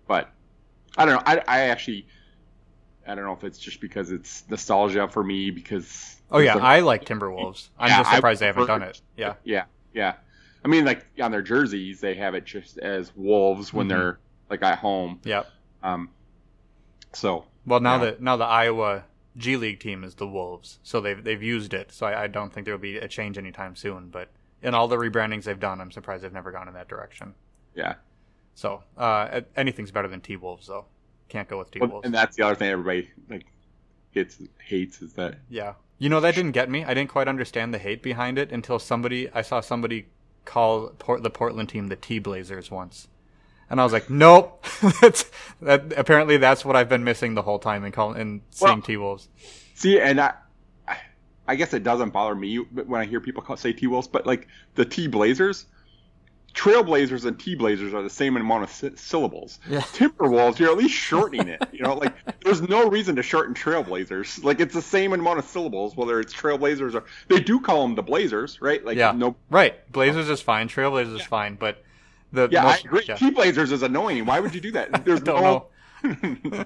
[0.07, 0.29] but
[0.97, 1.23] I don't know.
[1.25, 2.07] I, I actually
[3.09, 6.15] I don't know if it's just because it's nostalgia for me because.
[6.31, 7.69] Oh yeah, I like Timberwolves.
[7.79, 9.01] I'm yeah, just surprised they haven't done it.
[9.17, 9.33] Yeah.
[9.43, 9.65] Yeah.
[9.93, 10.13] Yeah.
[10.63, 13.89] I mean, like on their jerseys, they have it just as Wolves when Mhm.
[13.89, 14.19] they're
[14.49, 15.19] like at home.
[15.23, 15.47] Yep.
[15.81, 16.09] Um,
[17.13, 18.11] so Well, now Yeah.
[18.11, 19.03] the now the Iowa
[19.37, 21.91] G League team is the Wolves, so they've they've used it.
[21.91, 24.09] So I, I don't think there will be a change anytime soon.
[24.09, 24.29] But
[24.61, 27.33] in all the rebrandings they've done, I'm surprised they've never gone in that direction.
[27.75, 27.95] yeah,
[28.55, 30.85] So uh, anything's better than T Wolves, though.
[31.29, 33.45] Can't go with T and that's the other thing everybody like
[34.13, 35.73] gets hates is that Yeah.
[35.99, 36.83] You know, that didn't get me.
[36.85, 40.07] I didn't quite understand the hate behind it until somebody, I saw somebody
[40.45, 43.07] call Port, the Portland team the T Blazers once.
[43.69, 44.65] And I was like, nope.
[45.01, 45.29] that's,
[45.61, 48.81] that, apparently that's what I've been missing the whole time in, call, in seeing Well-
[48.81, 49.29] T Wolves.
[49.75, 50.33] see, and I.
[51.47, 54.27] I guess it doesn't bother me when I hear people call, say T Wolves, but
[54.27, 55.65] like the T Blazers,
[56.59, 59.59] Trailblazers and T Blazers are the same in amount of sy- syllables.
[59.69, 59.79] Yeah.
[59.79, 61.63] Timberwolves, you're at least shortening it.
[61.71, 64.43] You know, like there's no reason to shorten Trailblazers.
[64.43, 67.95] Like it's the same amount of syllables, whether it's Trailblazers or they do call them
[67.95, 68.83] the Blazers, right?
[68.83, 69.13] Like Yeah.
[69.13, 69.89] no, Right.
[69.91, 70.67] Blazers is fine.
[70.67, 71.55] Trailblazers is fine.
[71.55, 71.81] But
[72.33, 73.03] the yeah, most, I agree.
[73.07, 73.15] yeah.
[73.15, 74.25] T Blazers is annoying.
[74.25, 75.05] Why would you do that?
[75.05, 75.67] There's no.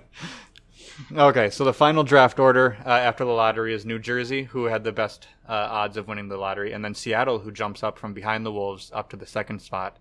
[1.16, 4.84] Okay, so the final draft order uh, after the lottery is New Jersey, who had
[4.84, 8.14] the best uh, odds of winning the lottery, and then Seattle, who jumps up from
[8.14, 9.98] behind the Wolves up to the second spot.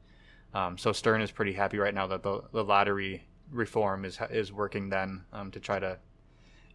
[0.53, 4.53] Um, so Stern is pretty happy right now that the, the lottery reform is is
[4.53, 5.99] working then um, to try to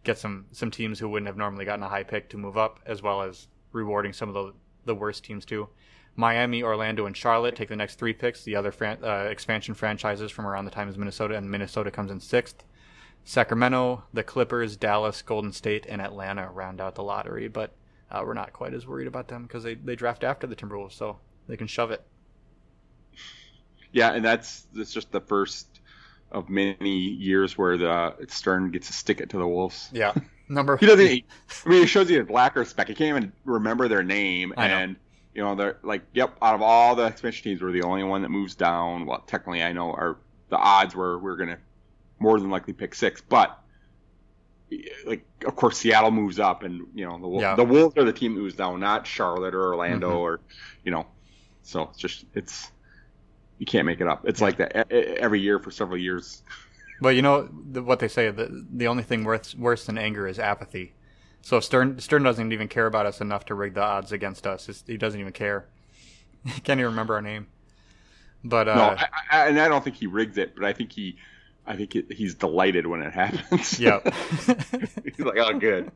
[0.04, 2.80] get some some teams who wouldn't have normally gotten a high pick to move up,
[2.86, 4.52] as well as rewarding some of the
[4.84, 5.68] the worst teams too.
[6.16, 8.42] Miami, Orlando, and Charlotte take the next three picks.
[8.42, 12.10] The other fran- uh, expansion franchises from around the time is Minnesota, and Minnesota comes
[12.10, 12.64] in sixth.
[13.24, 17.72] Sacramento, the Clippers, Dallas, Golden State, and Atlanta round out the lottery, but
[18.10, 20.92] uh, we're not quite as worried about them because they, they draft after the Timberwolves,
[20.92, 22.02] so they can shove it.
[23.92, 25.80] Yeah, and that's that's just the first
[26.30, 29.88] of many years where the Stern gets to stick it to the Wolves.
[29.92, 30.12] Yeah.
[30.50, 31.06] Number He doesn't.
[31.66, 32.88] I mean, it shows you a black or spec.
[32.88, 34.74] He can't even remember their name, I know.
[34.74, 34.96] and
[35.34, 36.36] you know they're like, yep.
[36.40, 39.04] Out of all the expansion teams, we're the only one that moves down.
[39.04, 40.16] Well, technically, I know our
[40.48, 41.58] the odds were we're gonna
[42.18, 43.58] more than likely pick six, but
[45.06, 47.54] like of course Seattle moves up, and you know the Yeah.
[47.56, 50.20] the Wolves are the team that moves down, not Charlotte or Orlando Mhm.
[50.20, 50.40] or
[50.84, 51.06] you know.
[51.62, 52.70] So it's just it's
[53.58, 54.26] you can't make it up.
[54.28, 56.42] It's like that every year for several years.
[57.00, 60.36] But you know what they say the the only thing worse worse than anger is
[60.40, 60.94] apathy.
[61.42, 64.68] So Stern Stern doesn't even care about us enough to rig the odds against us.
[64.68, 65.68] It's, he doesn't even care.
[66.44, 67.46] He can't even remember our name.
[68.42, 70.90] But uh, no, I, I, and I don't think he rigs it, but I think
[70.90, 71.16] he,
[71.68, 73.78] I think it, he's delighted when it happens.
[73.78, 74.00] yeah.
[75.04, 75.92] he's like, oh, good.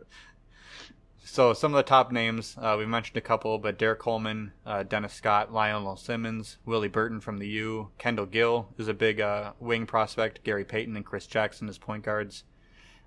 [1.24, 4.82] So some of the top names uh, we mentioned a couple, but Derrick Coleman, uh,
[4.82, 9.52] Dennis Scott, Lionel Simmons, Willie Burton from the U, Kendall Gill is a big uh,
[9.58, 12.44] wing prospect, Gary Payton and Chris Jackson as point guards.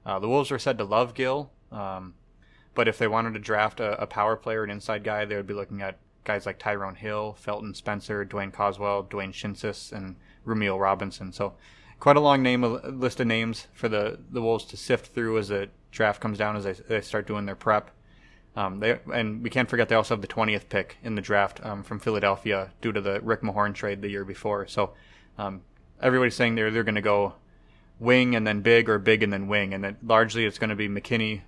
[0.04, 2.16] Uh, the Wolves are said to love Gill, um,
[2.74, 5.46] but if they wanted to draft a, a power player, an inside guy, they would
[5.46, 10.16] be looking at guys like Tyrone Hill, Felton Spencer, Duane Causwell, Dwayne Schintzius, and
[10.48, 11.32] Rumeal Robinson.
[11.32, 11.54] So
[12.00, 15.38] quite a long name a list of names for the, the Wolves to sift through
[15.38, 17.92] as the draft comes down as they, they start doing their prep.
[18.56, 21.60] Um, they and we can't forget they also have the twentieth pick in the draft
[21.66, 24.66] um, from Philadelphia due to the Rick Mahorn trade the year before.
[24.68, 24.94] So
[25.38, 25.62] um,
[26.02, 27.34] everybody's saying they're they're going to go
[28.00, 30.76] wing and then big or big and then wing, and that largely it's going to
[30.76, 31.42] be McKinney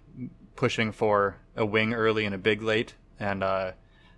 [0.56, 3.72] pushing for a wing early and a big late, and uh,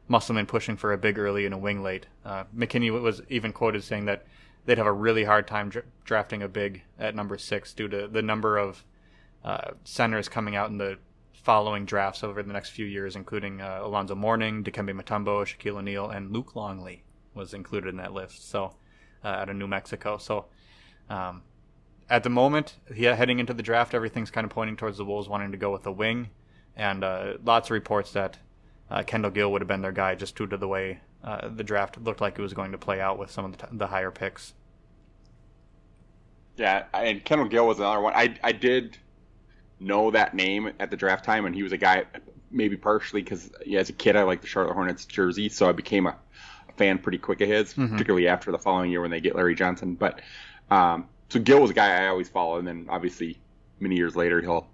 [0.08, 2.08] Musselman pushing for a big early and a wing late.
[2.26, 4.26] Uh, McKinney was even quoted saying that
[4.66, 8.08] they'd have a really hard time dra- drafting a big at number six due to
[8.08, 8.84] the number of
[9.44, 10.98] uh, centers coming out in the
[11.34, 16.10] following drafts over the next few years, including uh, Alonzo Mourning, Dikembe Mutombo, Shaquille O'Neal,
[16.10, 18.50] and Luke Longley was included in that list.
[18.50, 18.76] So
[19.24, 20.18] uh, out of New Mexico.
[20.18, 20.46] So
[21.10, 21.44] um,
[22.10, 25.30] at the moment, yeah, heading into the draft, everything's kind of pointing towards the Wolves
[25.30, 26.30] wanting to go with a wing,
[26.76, 28.38] and uh, lots of reports that
[28.90, 31.64] uh, Kendall Gill would have been their guy just due to the way uh, the
[31.64, 33.88] draft looked like it was going to play out with some of the, t- the
[33.88, 34.54] higher picks.
[36.58, 38.14] Yeah, and Kendall Gill was another one.
[38.16, 38.98] I I did
[39.80, 42.04] know that name at the draft time, and he was a guy
[42.52, 45.72] maybe partially because yeah, as a kid I liked the Charlotte Hornets jersey, so I
[45.72, 46.16] became a,
[46.68, 47.92] a fan pretty quick of his, Mhm.
[47.92, 49.96] particularly after the following year when they get Larry Johnson.
[49.96, 50.22] But
[50.70, 53.40] um, so Gill was a guy I always followed, and then obviously
[53.80, 54.68] many years later he'll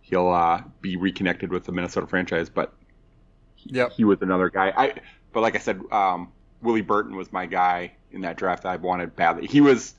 [0.00, 2.72] he'll uh, be reconnected with the Minnesota franchise, but
[3.64, 3.92] Yep.
[3.92, 4.72] he was another guy.
[4.74, 4.94] I
[5.32, 8.62] but like I said, um, Willie Burton was my guy in that draft.
[8.64, 9.46] That I wanted badly.
[9.46, 9.94] He was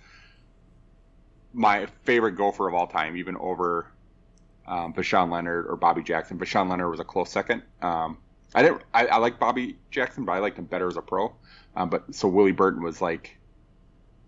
[1.54, 3.88] my favorite gopher of all time, even over
[4.68, 6.38] um, Voshon Lenard or Bobby Jackson.
[6.38, 7.64] Voshon Lenard was a close second.
[7.82, 8.18] Um,
[8.54, 8.82] I didn't.
[8.94, 11.34] I, I like Bobby Jackson, but I liked him better as a pro.
[11.76, 13.38] Um, but so Willie Burton was like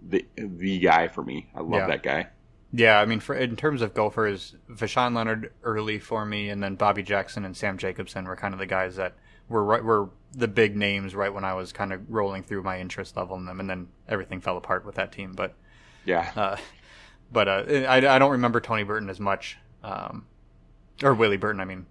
[0.07, 1.47] the the guy for me.
[1.55, 1.87] I love Yeah.
[1.87, 2.27] that guy.
[2.73, 6.75] Yeah, I mean, for in terms of Gophers, Voshon Lenard early for me, and then
[6.75, 9.15] Bobby Jackson and Sam Jacobson were kind of the guys that
[9.51, 12.79] were right, were the big names right when I was kind of rolling through my
[12.79, 15.33] interest level in them, and then everything fell apart with that team.
[15.33, 15.53] But
[16.05, 16.57] yeah, uh,
[17.31, 20.25] but uh, I, I don't remember Tony Burton as much, um,
[21.03, 21.85] or Willie Burton, I mean.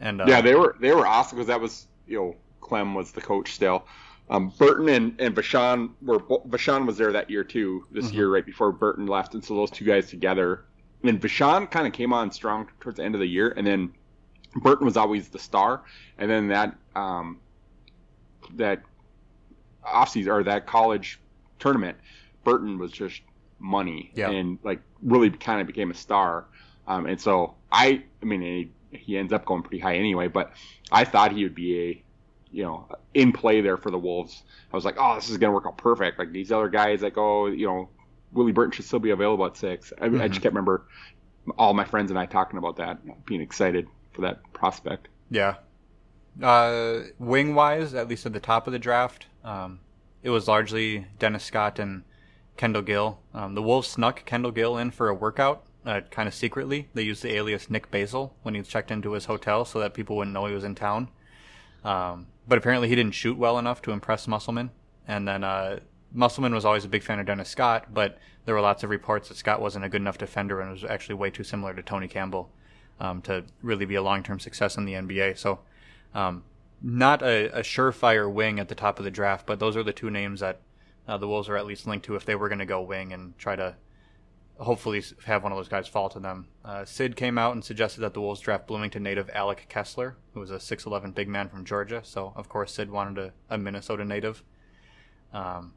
[0.00, 3.12] And uh, yeah, they were they were awesome because that was you know Clem was
[3.12, 3.84] the coach still.
[4.30, 7.86] Um, Burton and and Voshon were Voshon was there that year too.
[7.90, 8.16] This mm-hmm.
[8.16, 10.64] year right before Burton left, and so those two guys together.
[11.04, 13.92] And Voshon kind of came on strong towards the end of the year, and then
[14.56, 15.82] Burton was always the star.
[16.18, 17.38] And then that um,
[18.54, 18.82] that
[19.84, 21.20] offseason or that college
[21.58, 21.96] tournament,
[22.44, 23.22] Burton was just
[23.58, 24.30] money yeah.
[24.30, 26.46] and like really kind of became a star.
[26.86, 30.52] Um, and so I, I mean, he, he ends up going pretty high anyway, but
[30.90, 32.02] I thought he would be a,
[32.50, 34.42] you know, in play there for the Wolves.
[34.72, 36.18] I was like, oh, this is going to work out perfect.
[36.18, 37.90] Like these other guys like, oh, you know,
[38.32, 39.92] Willie Burton should still be available at six.
[40.00, 40.20] I, mm-hmm.
[40.20, 40.86] I just can't remember
[41.58, 43.86] all my friends and I talking about that, being excited
[44.18, 45.06] for that prospect.
[45.30, 45.54] Yeah.
[46.42, 49.78] Uh, wing wise, at least at the top of the draft, um,
[50.24, 52.02] it was largely Dennis Scott and
[52.56, 53.20] Kendall Gill.
[53.32, 56.88] Um, the Wolves snuck Kendall Gill in for a workout, uh, kind of secretly.
[56.94, 60.16] They used the alias Nick Basil when he checked into his hotel so that people
[60.16, 61.10] wouldn't know he was in town.
[61.84, 64.70] Um, but apparently he didn't shoot well enough to impress Musselman.
[65.06, 65.78] And then uh,
[66.12, 69.28] Musselman was always a big fan of Dennis Scott, but there were lots of reports
[69.28, 72.08] that Scott wasn't a good enough defender and was actually way too similar to Tony
[72.08, 72.50] Campbell
[73.00, 75.38] um, to really be a long term success in the NBA.
[75.38, 75.60] So,
[76.14, 76.44] um,
[76.80, 79.92] not a, a, surefire wing at the top of the draft, but those are the
[79.92, 80.60] two names that
[81.08, 83.12] uh, the Wolves are at least linked to if they were going to go wing
[83.12, 83.74] and try to
[84.58, 86.48] hopefully have one of those guys fall to them.
[86.64, 90.40] Uh, Sid came out and suggested that the Wolves draft Bloomington native Alec Kessler, who
[90.40, 92.00] was a 6'11 big man from Georgia.
[92.04, 94.42] So, of course, Sid wanted a, a Minnesota native.
[95.32, 95.74] Um,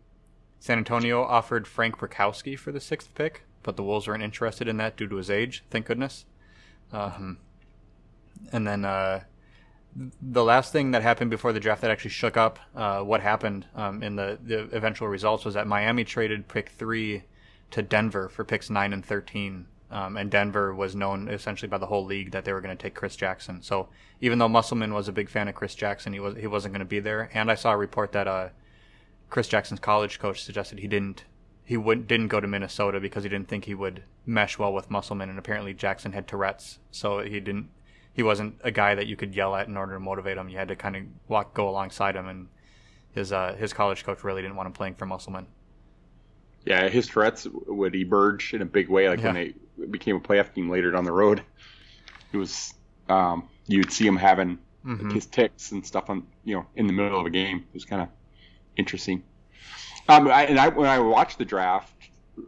[0.59, 4.77] San Antonio offered Frank Brickowski for the sixth pick, but the Wolves weren't interested in
[4.77, 6.25] that due to his age, thank goodness.
[6.93, 7.37] Um,
[8.51, 9.21] and then uh,
[10.21, 13.65] the last thing that happened before the draft that actually shook up uh, what happened
[13.75, 17.23] um, in the, the eventual results was that Miami traded pick three
[17.71, 19.67] to Denver for picks nine and 13.
[19.89, 22.81] Um, and Denver was known essentially by the whole league that they were going to
[22.81, 23.61] take Chris Jackson.
[23.61, 23.89] So
[24.21, 26.79] even though Musselman was a big fan of Chris Jackson, he was he wasn't going
[26.79, 27.29] to be there.
[27.33, 28.49] And I saw a report that uh,
[29.29, 31.25] Chris Jackson's college coach suggested he didn't
[31.63, 34.89] he would, didn't go to Minnesota because he didn't think he would mesh well with
[34.89, 37.69] Musselman, and apparently Jackson had Tourette's, so he didn't.
[38.13, 40.49] He wasn't a guy that you could yell at in order to motivate him.
[40.49, 42.47] You had to kind of walk, go alongside him, and
[43.13, 45.47] his uh, his college coach really didn't want him playing for Musselman.
[46.65, 49.33] Yeah, his Tourette's would emerge in a big way, like yeah.
[49.33, 51.41] when they became a playoff team later down the road.
[52.33, 52.73] It was
[53.09, 55.05] um, you'd see him having mm-hmm.
[55.05, 57.57] like, his tics and stuff on you know in the middle of a game.
[57.57, 58.09] It was kind of
[58.77, 59.23] interesting.
[60.11, 61.93] Um, I, and I when I watched the draft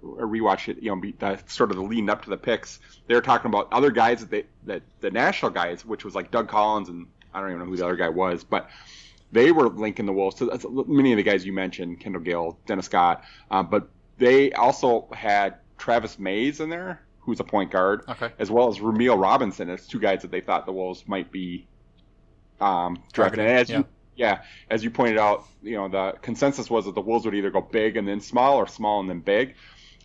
[0.02, 2.80] or rewatch it, you know, be, the, sort of the leading up to the picks,
[3.08, 6.32] they were talking about other guys that they that the national guys, which was like
[6.32, 8.70] Doug Collins and I don't even know who the other guy was, but
[9.32, 12.86] they were linking the Wolves to many of the guys you mentioned, Kendall Gill, Dennis
[12.86, 18.32] Scott, um, but they also had Travis Mays in there, who's a point guard, okay.
[18.38, 21.68] as well as Rumeal Robinson as two guys that they thought the Wolves might be
[22.62, 23.40] um, drafted.
[23.40, 23.78] And as yeah.
[23.80, 27.36] you yeah, as you pointed out, you know the consensus was that the Wolves would
[27.36, 29.56] either go big and then small, or small and then big.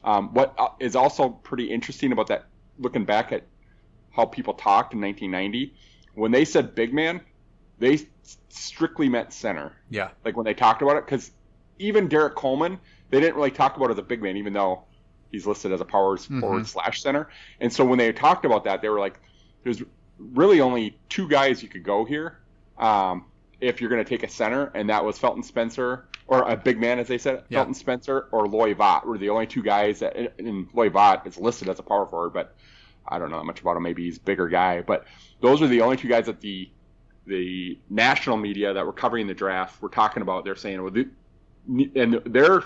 [0.04, 2.46] Um, what uh, also pretty interesting about that,
[2.78, 3.44] looking back at
[4.10, 5.74] how people talked in 1990,
[6.14, 7.20] when they said big man,
[7.78, 8.00] they
[8.48, 9.72] strictly meant center.
[9.90, 10.10] Yeah.
[10.24, 11.30] Like when they talked about it, because
[11.78, 12.78] even Derrick Coleman,
[13.10, 14.84] they didn't really talk about as a big man, even though
[15.30, 16.40] he's listed as a powers mm-hmm.
[16.40, 17.28] forward slash center.
[17.60, 19.20] And so when they talked about that, they were like,
[19.62, 19.82] there's
[20.18, 22.38] really only two guys you could go here.
[22.76, 23.26] Um,
[23.60, 26.78] if you're going to take a center, and that was Felton Spencer or a big
[26.78, 27.58] man, as they said, yeah.
[27.58, 30.16] Felton Spencer or Loy Vaught were the only two guys that.
[30.38, 32.54] And Loy Vaught is listed as a power forward, but
[33.06, 33.82] I don't know that much about him.
[33.82, 35.06] Maybe he's a bigger guy, but
[35.40, 36.70] those were the only two guys that the
[37.26, 40.44] the national media that were covering the draft were talking about.
[40.44, 41.08] They're saying, well, the,
[41.94, 42.62] and their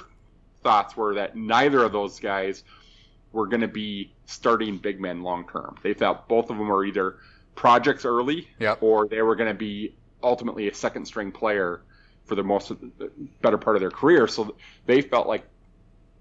[0.63, 2.63] thoughts were that neither of those guys
[3.33, 5.77] were going to be starting big men long term.
[5.83, 7.17] They thought both of them were either
[7.55, 8.83] projects early, yep.
[8.83, 11.83] or they were going to be ultimately a second string player
[12.25, 13.11] for the most of the
[13.41, 14.27] better part of their career.
[14.27, 14.55] So
[14.87, 15.45] they felt like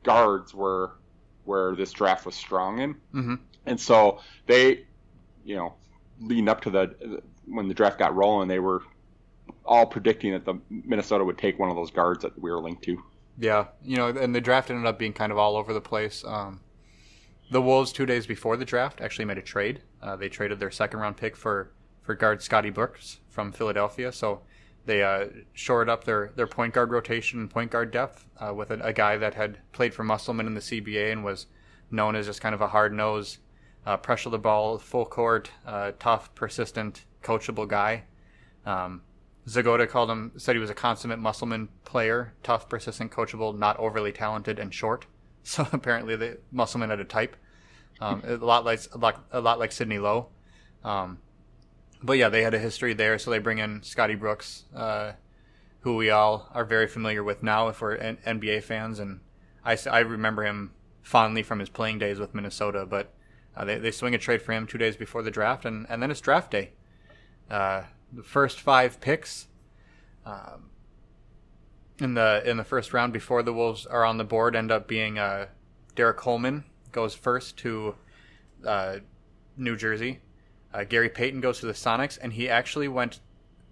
[0.04, 0.94] guards were
[1.46, 3.36] where this draft was strong in, mm-hmm.
[3.66, 4.86] and so they,
[5.44, 5.74] you know,
[6.20, 8.84] leading up to the when the draft got rolling, they were
[9.66, 12.84] all predicting that the Minnesota would take one of those guards that we were linked
[12.84, 13.02] to.
[13.38, 16.24] Yeah, you know, and the draft ended up being kind of all over the place.
[16.26, 16.62] Um,
[17.50, 19.82] the Wolves, two days before the draft, actually made a trade.
[20.02, 21.72] Uh, they traded their second round pick for
[22.02, 24.12] for guard Scotty Brooks from Philadelphia.
[24.12, 24.42] So
[24.86, 28.72] they uh, shored up their, their point guard rotation and point guard depth uh, with
[28.72, 31.46] a, a, guy that had played for Musselman in the CBA and was
[31.92, 33.38] known as just kind of a hard nose,
[33.86, 38.04] uh, pressure the ball, full court, uh, tough, persistent, coachable guy.
[38.66, 39.02] Um,
[39.48, 44.12] Zgoda called him, said he was a consummate Musselman player, tough, persistent, coachable, not overly
[44.12, 45.06] talented, and short.
[45.44, 47.36] So apparently the Musselman had a type,
[48.00, 50.28] um, a lot like a lot, a lot like Sidney Lowe.
[50.84, 51.18] Um,
[52.04, 55.14] but yeah, they had a history there, so they bring in Scotty Brooks, uh,
[55.82, 59.20] who we all are very familiar with now if we're N- NBA fans, and
[59.64, 60.72] I, I remember him
[61.02, 62.86] fondly from his playing days with Minnesota.
[62.86, 63.14] But
[63.56, 66.02] uh, they they swing a trade for him two days before the draft, and and
[66.02, 66.72] then it's draft day.
[67.50, 69.48] Uh, the first five picks.
[70.26, 70.70] Um,
[72.00, 74.88] in the in the first round before the Wolves are on the board end up
[74.88, 75.48] being uh,
[75.96, 77.96] Derrick Coleman goes first to
[78.66, 78.98] uh,
[79.56, 80.20] New Jersey.
[80.74, 83.20] Uh, Gary Payton goes to the Sonics, and he actually went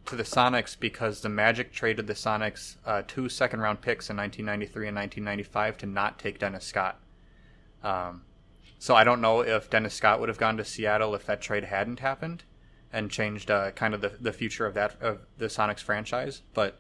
[0.06, 4.18] to the Sonics because the Magic traded the Sonics uh, two second round picks in
[4.18, 7.00] 1993 and 1995 to not take Dennis Scott.
[7.84, 8.24] Um,
[8.80, 11.66] so I don't know if Dennis Scott would have gone to Seattle if that trade
[11.66, 12.44] hadn't happened
[12.92, 16.42] and changed uh, kind of the, the future of that of the Sonics franchise.
[16.54, 16.80] But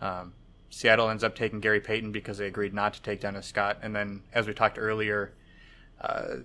[0.00, 0.32] um,
[0.70, 3.78] Seattle ends up taking Gary Payton because they agreed not to take Dennis Scott.
[3.82, 5.34] And then, as we talked earlier,
[6.00, 6.36] uh,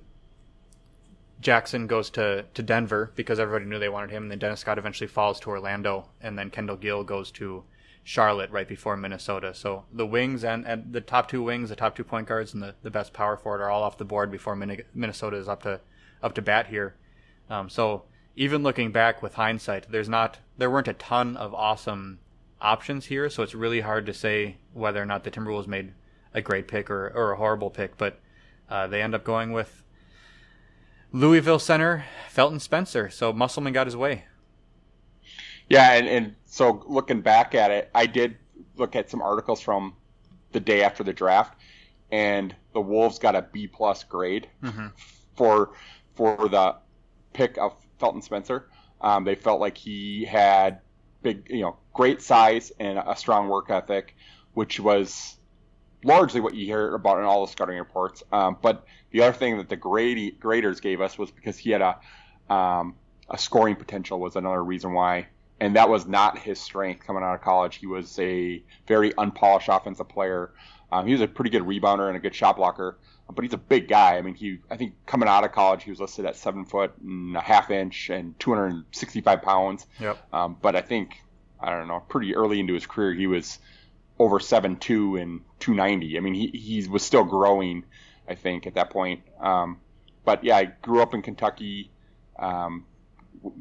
[1.41, 4.23] Jackson goes to, to Denver because everybody knew they wanted him.
[4.23, 6.09] And then Dennis Scott eventually falls to Orlando.
[6.21, 7.63] And then Kendall Gill goes to
[8.03, 9.53] Charlotte right before Minnesota.
[9.53, 12.61] So the wings and, and the top two wings, the top two point guards, and
[12.61, 15.81] the, the best power forward are all off the board before Minnesota is up to
[16.21, 16.95] up to bat here.
[17.49, 18.03] Um, so
[18.36, 22.19] even looking back with hindsight, there's not there weren't a ton of awesome
[22.61, 25.93] options here, so it's really hard to say whether or not the Timberwolves made
[26.33, 27.97] a great pick or, or a horrible pick.
[27.97, 28.19] But
[28.69, 29.83] uh, they end up going with
[31.16, 33.09] Louisville center Felton Spencer.
[33.09, 34.26] So Musselman got his way.
[35.70, 38.36] Yeah, and, and so looking back at it, I did
[38.76, 39.95] look at some articles from
[40.51, 41.57] the day after the draft,
[42.11, 44.88] and the Wolves got a B plus grade mm-hmm.
[45.36, 45.72] for
[46.16, 46.76] for the
[47.32, 48.68] pick of Felton Spencer.
[48.99, 50.82] Um, they felt like he had
[51.24, 54.16] big, you know, great size and a strong work ethic,
[54.53, 55.38] which was
[56.05, 58.23] largely what you hear about in all the scouting reports.
[58.31, 61.81] Um, but the other thing that the grade, graders gave us was because he had
[61.81, 62.95] a um,
[63.29, 65.27] a scoring potential was another reason why,
[65.59, 67.75] and that was not his strength coming out of college.
[67.75, 70.51] He was a very unpolished offensive player.
[70.91, 72.97] Um, he was a pretty good rebounder and a good shot blocker
[73.33, 74.17] but he's a big guy.
[74.17, 76.93] I mean, he I think coming out of college he was listed at seven foot
[77.01, 79.87] and a half inch and 265 pounds.
[79.99, 80.17] Yep.
[80.33, 81.21] Um, but I think
[81.59, 83.59] I don't know, pretty early into his career he was
[84.18, 86.18] over seven two and 290.
[86.18, 87.84] I mean, he he was still growing.
[88.28, 89.22] I think at that point.
[89.39, 89.80] Um,
[90.24, 91.91] but yeah, I grew up in Kentucky.
[92.38, 92.86] Um,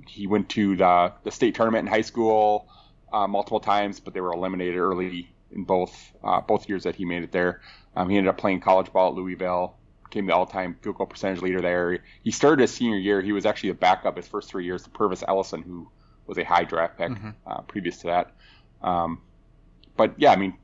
[0.09, 2.69] he went to the the state tournament in high school
[3.13, 7.05] uh, multiple times, but they were eliminated early in both uh, both years that he
[7.05, 7.61] made it there.
[7.97, 11.43] Um, he ended up playing college ball at Louisville, became the all-time field goal percentage
[11.43, 12.01] leader there.
[12.23, 13.23] He started his senior year.
[13.23, 15.89] He was actually a backup his first three years to Pervis Ellison, who
[16.27, 17.31] was a high draft pick mm-hmm.
[17.47, 18.33] uh, previous to that.
[18.83, 19.21] Um,
[19.97, 20.55] but yeah, I mean,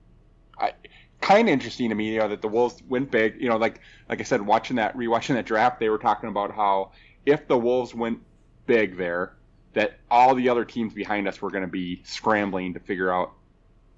[1.21, 3.41] kind of interesting to me, you know, that the Wolves went big.
[3.41, 6.55] You know, like like I said, watching that rewatching that draft, they were talking about
[6.55, 6.93] how
[7.27, 8.21] if the Wolves went
[8.67, 9.37] big there,
[9.75, 13.33] that all the other teams behind us were going to be scrambling to figure out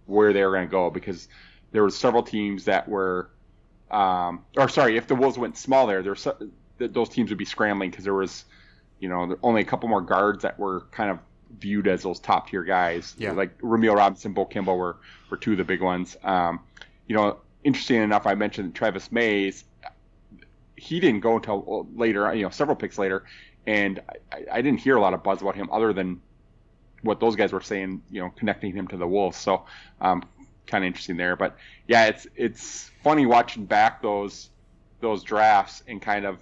[0.06, 1.28] where they were going to go because
[1.70, 3.30] there were several teams that were,
[3.90, 6.36] um, or sorry, if the Wolves went small there, there so,
[6.78, 8.44] those teams would be scrambling because there was,
[8.98, 11.18] you know, only a couple more guards that were kind of
[11.58, 13.14] viewed as those top tier guys.
[13.18, 13.32] Yeah.
[13.32, 14.96] Like Rumeal Robinson, Bo Kimble were,
[15.30, 16.16] were two of the big ones.
[16.22, 16.60] Um,
[17.06, 19.64] you know, interesting enough, I mentioned Travis Mays.
[20.76, 23.24] He didn't go until later, you know, several picks later,
[23.66, 24.00] and
[24.32, 26.20] I, I didn't hear a lot of buzz about him other than
[27.02, 29.36] what those guys were saying, you know, connecting him to the Wolves.
[29.36, 29.64] So,
[30.00, 30.24] um,
[30.66, 31.36] kind of interesting there.
[31.36, 34.50] But yeah, it's it's funny watching back those
[35.00, 36.38] those drafts and kind of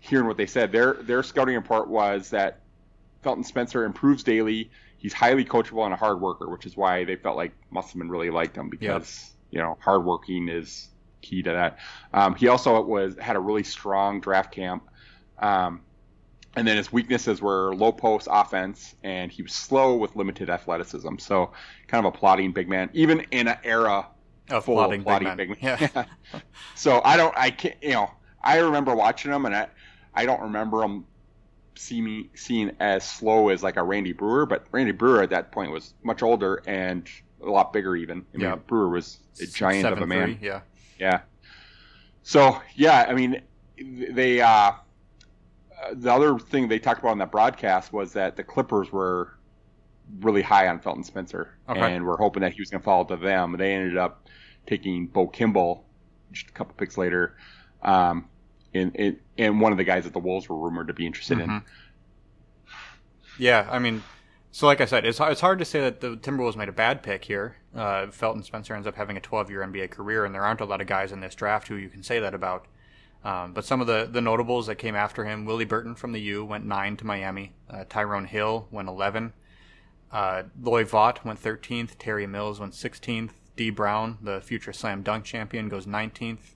[0.00, 0.72] hearing what they said.
[0.72, 2.60] Their their scouting report was that
[3.26, 4.70] Felton Spencer improves daily.
[4.98, 8.30] He's highly coachable and a hard worker, which is why they felt like Musselman really
[8.30, 10.90] liked him because you know hardworking is
[11.22, 11.78] key to that.
[12.14, 14.84] Um, he also was had a really strong draft camp.
[15.40, 15.80] Um,
[16.54, 21.18] and then his weaknesses were low post offense, and he was slow with limited athleticism.
[21.18, 21.50] So,
[21.88, 24.06] kind of a plotting big man, even in an era
[24.50, 25.90] of full plotting, plotting big, big man.
[25.92, 26.04] Yeah.
[26.76, 28.08] so I don't, I can't, you know,
[28.40, 29.66] I remember watching him, and I,
[30.14, 31.06] I don't remember him
[31.76, 35.52] see me seeing as slow as like a Randy Breuer, but Randy Breuer at that
[35.52, 37.08] point was much older and
[37.42, 38.24] a lot bigger even.
[38.34, 38.56] I mean, yeah.
[38.56, 40.36] Breuer was a giant Seven, of a man.
[40.36, 40.60] Three, yeah.
[40.98, 41.20] Yeah.
[42.22, 43.42] So yeah, I mean,
[43.78, 44.40] they.
[44.40, 44.72] uh
[45.92, 49.36] the other thing they talked about in that broadcast was that the Clippers were
[50.20, 51.94] really high on Felton Spencer, okay.
[51.94, 53.56] and we're hoping that he was going to fall to them.
[53.58, 54.28] They ended up
[54.66, 55.84] taking Bo Kimble
[56.32, 57.36] just a couple picks later,
[57.82, 58.28] um,
[58.76, 61.38] and, and, and one of the guys that the Wolves were rumored to be interested
[61.38, 61.50] mm-hmm.
[61.50, 61.62] in.
[63.38, 64.02] Yeah, I mean,
[64.56, 67.02] So, like I said, it's it's hard to say that the Timberwolves made a bad
[67.02, 67.56] pick here.
[67.74, 70.80] Uh, Felton Spencer ends up having a 12-year NBA career, and there aren't a lot
[70.80, 72.66] of guys in this draft who you can say that about.
[73.22, 76.20] Um, but some of the, the notables that came after him, Willie Burton from the
[76.20, 77.52] U went nine to Miami.
[77.68, 79.34] Uh, Tyrone Hill went 11.
[80.10, 81.98] Uh, Loy Vaught went 13th.
[81.98, 83.32] Terry Mills went 16th.
[83.56, 86.54] Dee Brown, the future slam dunk champion, goes 19th.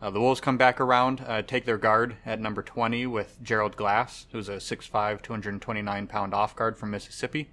[0.00, 3.76] Uh, the Wolves come back around, uh, take their guard at number 20 with Gerald
[3.76, 7.50] Glass, who's a 6'5", 229 pound off guard from Mississippi.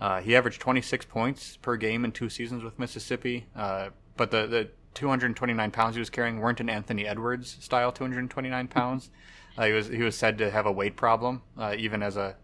[0.00, 4.46] Uh, he averaged 26 points per game in two seasons with Mississippi, uh, but the,
[4.46, 9.10] the 229 pounds he was carrying weren't an Anthony Edwards style 229 pounds.
[9.56, 12.36] Uh, he was he was said to have a weight problem, uh, even as a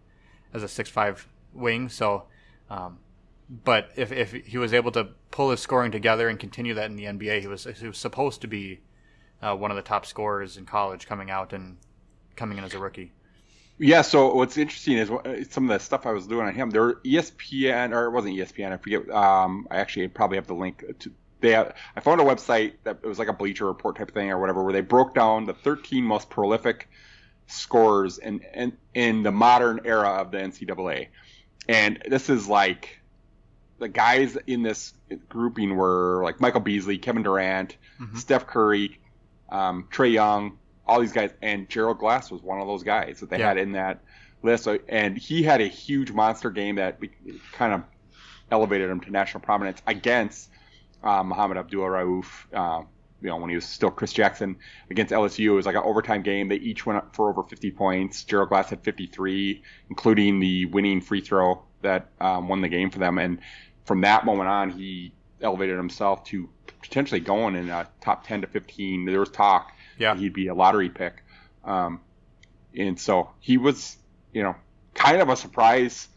[0.55, 1.89] as a 6'5 wing.
[1.89, 2.24] So,
[2.70, 2.99] um,
[3.49, 6.97] but if if he was able to pull his scoring together and continue that in
[6.97, 8.80] the NBA, he was he was supposed to be
[9.43, 11.76] uh, one of the top scorers in college coming out and
[12.36, 13.12] coming in as a rookie.
[13.78, 15.09] Yeah, so what's interesting is
[15.51, 16.70] some of the stuff I was doing on him.
[16.70, 18.72] There, ESPN or it wasn't ESPN.
[18.72, 19.11] I forget.
[19.11, 21.12] Um, I actually probably have the link to.
[21.40, 24.30] They have, I found a website that it was like a Bleacher Report type thing
[24.30, 26.88] or whatever, where they broke down the 13 most prolific
[27.49, 31.09] scorers in in, in the modern era of the NCAA,
[31.68, 33.01] and this is like
[33.80, 34.95] the guys in this
[35.28, 38.16] grouping were like Michael Beasley, Kevin Durant, mm-hmm.
[38.16, 39.01] Steph Curry,
[39.53, 43.31] um, Trae Young, all these guys, and Gerald Glass was one of those guys that
[43.31, 43.49] they yeah.
[43.49, 44.03] had in that
[44.43, 44.65] list.
[44.65, 46.99] So, and he had a huge monster game that
[47.53, 47.83] kind of
[48.51, 50.51] elevated him to national prominence against
[51.05, 52.27] uh, Mohamed Abdul Rauf.
[52.53, 52.85] Uh,
[53.21, 54.57] you know, when he was still Chris Jackson
[54.91, 56.49] against LSU, it was like an overtime game.
[56.49, 58.25] They each went up for over 50 points.
[58.25, 62.99] Gerald Glass had 53, including the winning free throw that um, won the game for
[62.99, 63.19] them.
[63.19, 63.39] And
[63.85, 66.49] from that moment on, he elevated himself to
[66.80, 69.05] potentially going in a top 10 to 15.
[69.05, 70.16] There was talk yeah.
[70.16, 71.22] he'd be a lottery pick.
[71.64, 72.01] Um,
[72.76, 73.97] and so he was,
[74.32, 74.57] you know,
[74.95, 76.09] kind of a surprise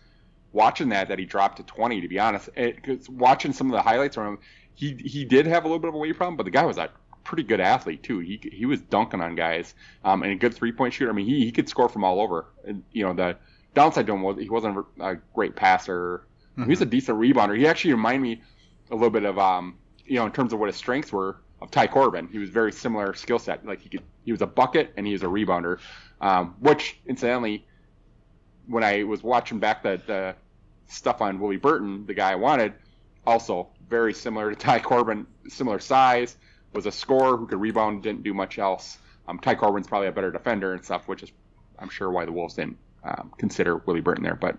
[0.51, 2.49] watching that, that he dropped to 20, to be honest.
[2.55, 4.39] Because watching some of the highlights from him,
[4.73, 6.77] he, he did have a little bit of a weight problem, but the guy was
[6.77, 6.89] a
[7.23, 8.19] pretty good athlete, too.
[8.19, 9.73] He, he was dunking on guys
[10.03, 11.11] um, and a good three point shooter.
[11.11, 12.45] I mean, he, he could score from all over.
[12.65, 13.37] And, you know, the
[13.73, 16.23] downside to him was he wasn't a great passer.
[16.57, 16.69] Mm-hmm.
[16.69, 17.57] He's a decent rebounder.
[17.57, 18.41] He actually reminded me
[18.91, 21.71] a little bit of, um, you know, in terms of what his strengths were of
[21.71, 22.27] Ty Corbin.
[22.31, 23.65] He was very similar skill set.
[23.65, 25.79] Like he could, he was a bucket and he was a rebounder.
[26.21, 27.65] Um, which incidentally,
[28.67, 30.35] when I was watching back the, the
[30.87, 32.73] stuff on Willie Burton, the guy I wanted,
[33.25, 36.37] also very similar to Ty Corbin, similar size,
[36.73, 38.97] was a scorer who could rebound, didn't do much else.
[39.27, 41.31] Um, Ty Corbin's probably a better defender and stuff, which is
[41.79, 44.35] I'm sure why the Wolves didn't um, consider Willie Burton there.
[44.35, 44.57] But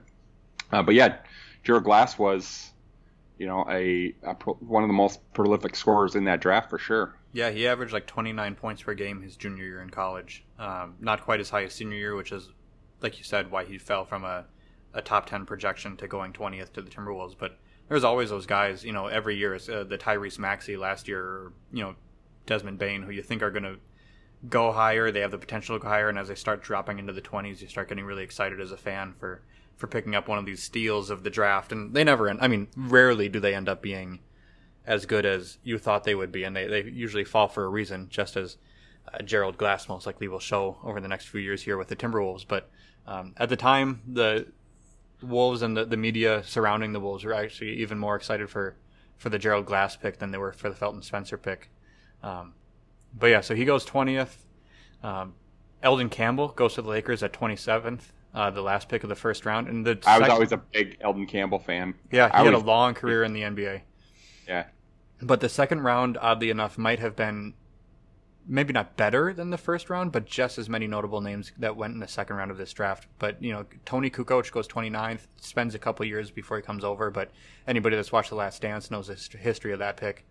[0.72, 1.18] uh, but yeah,
[1.62, 2.70] Gerald Glass was
[3.38, 6.78] you know, a, a pro, one of the most prolific scorers in that draft for
[6.78, 7.16] sure.
[7.32, 10.44] Yeah, he averaged like 29 points per game his junior year in college.
[10.58, 12.50] Um, not quite as high as senior year, which is,
[13.02, 14.46] like you said, why he fell from a,
[14.94, 17.36] a top 10 projection to going 20th to the Timberwolves.
[17.38, 17.58] But
[17.88, 19.54] there's always those guys, you know, every year.
[19.54, 21.94] Uh, the Tyrese Maxey last year, you know,
[22.46, 23.76] Desmond Bane, who you think are going to
[24.48, 25.10] go higher.
[25.10, 27.60] They have the potential to go higher, and as they start dropping into the 20s,
[27.60, 29.42] you start getting really excited as a fan for
[29.76, 32.38] for picking up one of these steals of the draft, and they never end.
[32.42, 34.20] I mean, rarely do they end up being
[34.86, 37.68] as good as you thought they would be, and they, they usually fall for a
[37.68, 38.56] reason, just as
[39.12, 41.96] uh, Gerald Glass most likely will show over the next few years here with the
[41.96, 42.46] Timberwolves.
[42.46, 42.70] But
[43.06, 44.46] um, at the time, the
[45.22, 48.76] Wolves and the, the media surrounding the Wolves were actually even more excited for,
[49.18, 51.70] for the Gerald Glass pick than they were for the Felton Spencer pick.
[52.22, 52.54] Um,
[53.18, 54.36] but yeah, so he goes 20th.
[55.02, 55.34] Um,
[55.82, 59.46] Elden Campbell goes to the Lakers at 27th uh, the last pick of the first
[59.46, 59.66] round.
[59.66, 61.94] And the I was always a big Elden Campbell fan.
[62.12, 63.80] Yeah, he I had a long career in the NBA.
[64.46, 64.66] Yeah,
[65.20, 67.54] but the second round, oddly enough, might have been
[68.48, 71.94] maybe not better than the first round, but just as many notable names that went
[71.94, 73.08] in the second round of this draft.
[73.18, 77.10] But, you know, Toni Kukoc goes 29th, spends a couple years before he comes over,
[77.10, 77.32] but
[77.66, 80.24] anybody that's watched The Last Dance knows the history of that pick.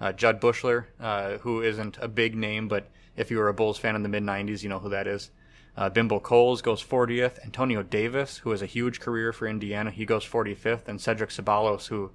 [0.00, 3.76] Uh, Jud Buechler, uh, who isn't a big name, but if you were a Bulls
[3.76, 5.30] fan in the mid 90s, you know who that is.
[5.78, 7.38] Uh, Bimbo Coles goes 40th.
[7.44, 10.88] Antonio Davis, who has a huge career for Indiana, he goes 45th.
[10.88, 12.10] And Cedric Ceballos, who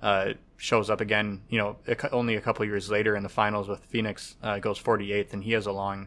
[0.00, 1.76] uh, shows up again, you know,
[2.12, 5.50] only a couple years later in the finals with Phoenix, uh, goes 48th, and he
[5.50, 6.06] has a long,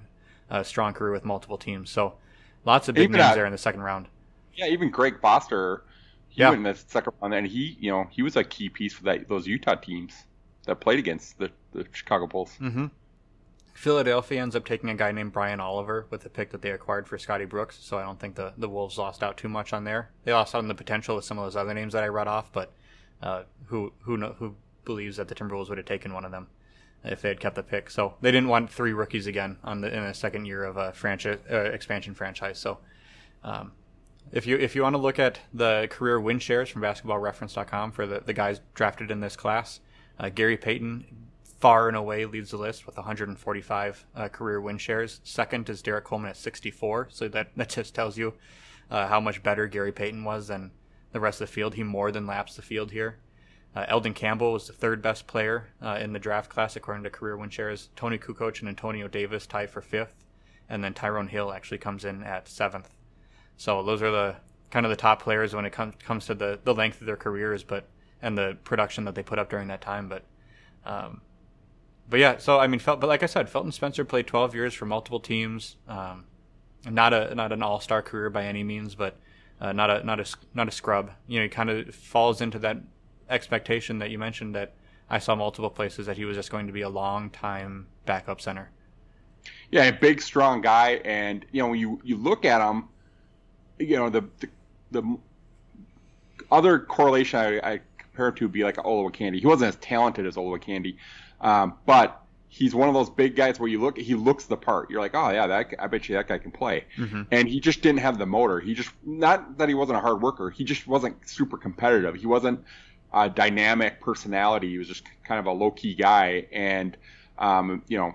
[0.49, 1.89] uh, strong career with multiple teams.
[1.89, 2.14] So
[2.64, 4.07] lots of big even names there in the second round.
[4.53, 5.84] Yeah, even Greg Foster,
[6.30, 6.51] he yeah.
[6.51, 9.03] went in the second round, and he, you know, he was a key piece for
[9.03, 10.14] that those Utah teams
[10.66, 12.55] that played against the, the Chicago Bulls.
[12.62, 12.86] Mm-hmm.
[13.74, 17.07] Philadelphia ends up taking a guy named Brian Oliver with the pick that they acquired
[17.07, 19.84] for Scotty Brooks, so I don't think the, the Wolves lost out too much on
[19.84, 20.11] there.
[20.24, 22.28] They lost out on the potential with some of those other names that I read
[22.28, 22.74] off, but
[23.22, 24.55] uh, who who know, who
[24.86, 26.47] believes that the Timberwolves would have taken one of them
[27.03, 27.89] if they had kept the pick?
[27.89, 30.91] So they didn't want three rookies again on the in the second year of a
[30.93, 32.57] franchise uh, expansion franchise.
[32.57, 32.80] So
[33.43, 33.72] um,
[34.32, 38.05] if you if you want to look at the career win shares from basketballreference.com for
[38.05, 39.80] the, the guys drafted in this class,
[40.19, 41.05] uh, Gary Payton
[41.62, 45.22] far and away leads the list with 145 uh, career win shares.
[45.24, 47.09] Second is Derrick Coleman at 64.
[47.12, 48.34] So that, that just tells you
[48.89, 50.72] uh, how much better Gary Payton was than
[51.12, 51.76] the rest of the field.
[51.76, 53.20] He more than laps the field here.
[53.76, 57.09] Uh, Elden Campbell was the third best player uh, in the draft class according to
[57.12, 57.89] career win shares.
[57.95, 60.26] Toni Kukoc and Antonio Davis tie for fifth,
[60.68, 62.89] and then Tyrone Hill actually comes in at seventh.
[63.55, 64.36] So those are the
[64.72, 67.16] kind of the top players when it com- comes to the, the length of their
[67.16, 67.88] careers, but
[68.22, 70.09] and the production that they put up during that time.
[70.09, 70.26] But
[70.86, 71.22] um,
[72.12, 74.74] but yeah, so I mean, Fel- but like I said, Felton Spencer played 12 years
[74.74, 75.78] for multiple teams.
[75.88, 76.26] Um,
[76.86, 79.18] not a not an all star career by any means, but
[79.62, 81.12] uh, not a not a not a scrub.
[81.28, 82.78] You know, he kind of falls into that
[83.30, 84.74] expectation that you mentioned that
[85.09, 88.41] I saw multiple places that he was just going to be a long time backup
[88.41, 88.72] center.
[89.72, 92.89] Yeah, a big, strong guy, and you know, you you look at him,
[93.80, 94.49] you know, the the,
[94.91, 95.18] the
[96.51, 99.39] other correlation I, I compare it to would be like Kandi.
[99.39, 100.97] He wasn't as talented as Olowokandi,
[101.42, 104.89] um, but he's one of those big guys where you look, he looks the part.
[104.89, 106.86] You're like, oh yeah, that I bet you that guy can play.
[106.98, 107.24] Mm-hmm.
[107.32, 108.60] And he just didn't have the motor.
[108.60, 110.50] He just not that he wasn't a hard worker.
[110.50, 112.16] He just wasn't super competitive.
[112.16, 112.64] He wasn't
[113.14, 114.70] a dynamic personality.
[114.70, 116.48] He was just kind of a low key guy.
[116.52, 116.96] And
[117.39, 118.14] um, you know,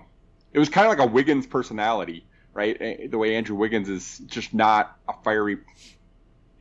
[0.53, 3.09] it was kind of like a Wiggins personality, right?
[3.09, 5.57] The way Andrew Wiggins is just not a fiery,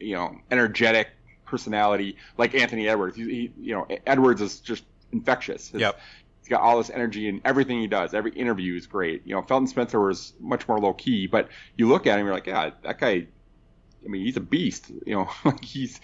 [0.00, 1.08] you know, energetic
[1.44, 3.16] personality like Anthony Edwards.
[3.16, 5.68] He, he you know, Edwards is just infectious.
[5.68, 6.00] His, yep.
[6.46, 8.14] He's got all this energy and everything he does.
[8.14, 9.22] Every interview is great.
[9.24, 12.34] You know, Felton Spencer was much more low key, but you look at him, you're
[12.34, 13.26] like, yeah, that guy.
[14.04, 14.92] I mean, he's a beast.
[15.04, 15.98] You know, like he's,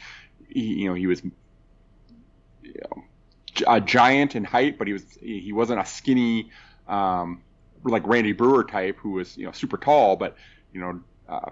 [0.49, 3.05] he, you know, he was, you know,
[3.69, 6.51] a giant in height, but he was he wasn't a skinny,
[6.89, 7.43] um,
[7.85, 10.37] like Randy Breuer type who was you know super tall, but
[10.73, 11.51] you know, uh,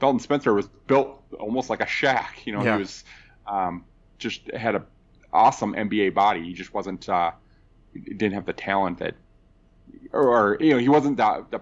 [0.00, 2.44] Felton Spencer was built almost like a Shaq.
[2.44, 2.74] You know, yeah.
[2.74, 3.04] he was
[3.46, 3.86] um,
[4.18, 4.84] just had a
[5.32, 6.44] awesome NBA body.
[6.44, 7.08] He just wasn't.
[7.08, 7.30] Uh,
[7.94, 9.14] didn't have the talent that,
[10.12, 11.60] or, or you know, he wasn't the, the,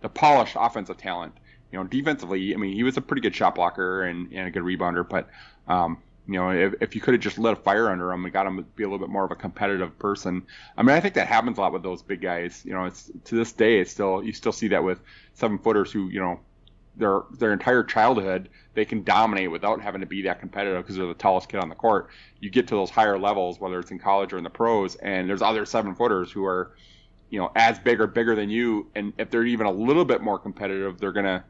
[0.00, 1.34] the polished offensive talent.
[1.72, 4.50] You know, defensively, I mean, he was a pretty good shot blocker and, and a
[4.50, 5.28] good rebounder, but
[5.66, 5.98] um,
[6.28, 8.46] you know, if, if you could have just lit a fire under him and got
[8.46, 10.46] him to be a little bit more of a competitive person.
[10.76, 12.62] I mean, I think that happens a lot with those big guys.
[12.66, 15.00] You know, it's to this day, it's still you still see that with
[15.32, 16.40] seven footers who you know
[16.98, 21.06] their their entire childhood they can dominate without having to be that competitive because they're
[21.06, 22.10] the tallest kid on the court.
[22.38, 25.28] You get to those higher levels, whether it's in college or in the pros, and
[25.28, 26.76] there's other seven footers who are,
[27.30, 30.22] you know, as big or bigger than you, and if they're even a little bit
[30.22, 31.44] more competitive, they're gonna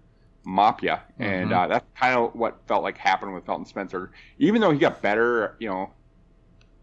[0.45, 0.89] mop you.
[0.89, 1.23] Mm-hmm.
[1.23, 4.11] And uh, that's kind of what felt like happened with Felton Spencer.
[4.39, 5.91] Even though he got better, you know,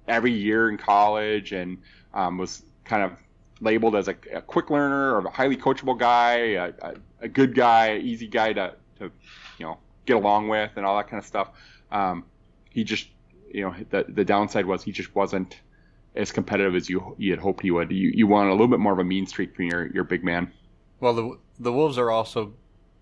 [0.07, 1.79] every year in college and
[2.13, 3.13] um, was kind of
[3.65, 7.53] labeled as a, a, quick learner or a highly coachable guy, a, a, a good
[7.53, 9.11] guy, easy guy to, to
[9.57, 11.49] you know get along with and all that kind of stuff.
[11.91, 12.23] Um,
[12.69, 13.09] he just,
[13.51, 15.59] you know, the the downside was he just wasn't
[16.15, 17.91] as competitive as you you had hoped he would.
[17.91, 20.23] You you want a little bit more of a mean streak from your your big
[20.23, 20.51] man.
[20.99, 22.53] Well, the the Wolves are also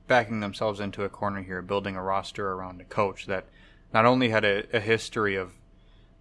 [0.08, 3.46] backing themselves into a corner here, building a roster around a coach that
[3.94, 5.54] not only had a, a history of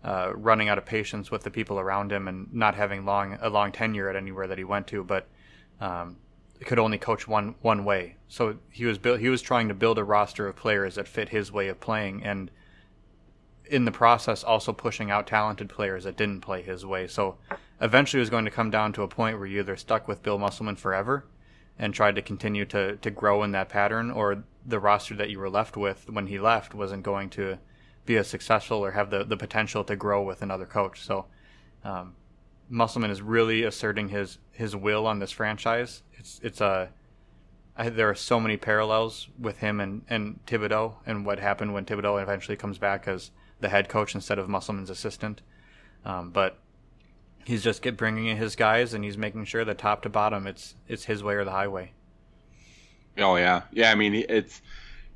[0.05, 3.49] uh, running out of patience with the people around him and not having long a
[3.49, 5.29] long tenure at anywhere that he went to, but
[5.81, 6.17] um,
[6.65, 8.17] could only coach one one way.
[8.29, 9.21] So he was built.
[9.21, 12.25] He was trying to build a roster of players that fit his way of playing,
[12.25, 12.51] and
[13.67, 17.07] in the process, also pushing out talented players that didn't play his way.
[17.07, 17.39] So
[17.81, 20.23] eventually, it was going to come down to a point where you either stuck with
[20.23, 21.27] Bill Musselman forever
[21.79, 25.39] and tried to continue to to grow in that pattern, or the roster that you
[25.39, 27.59] were left with when he left wasn't going to
[28.05, 31.01] be as successful or have the the potential to grow with another coach.
[31.03, 31.27] So.
[31.85, 32.15] Um,
[32.69, 36.03] Musselman is really asserting his his will on this franchise.
[36.15, 36.89] It's it's a
[37.77, 41.85] I, there are so many parallels with him and, and Thibodeau and what happened when
[41.85, 43.31] Thibodeau eventually comes back as
[43.61, 45.41] the head coach instead of Musselman's assistant.
[46.05, 46.59] Um, but
[47.45, 50.47] he's just get bringing in his guys and he's making sure that top to bottom
[50.47, 51.93] it's it's his way or the highway.
[53.19, 53.91] Oh yeah, yeah.
[53.91, 54.63] I mean it's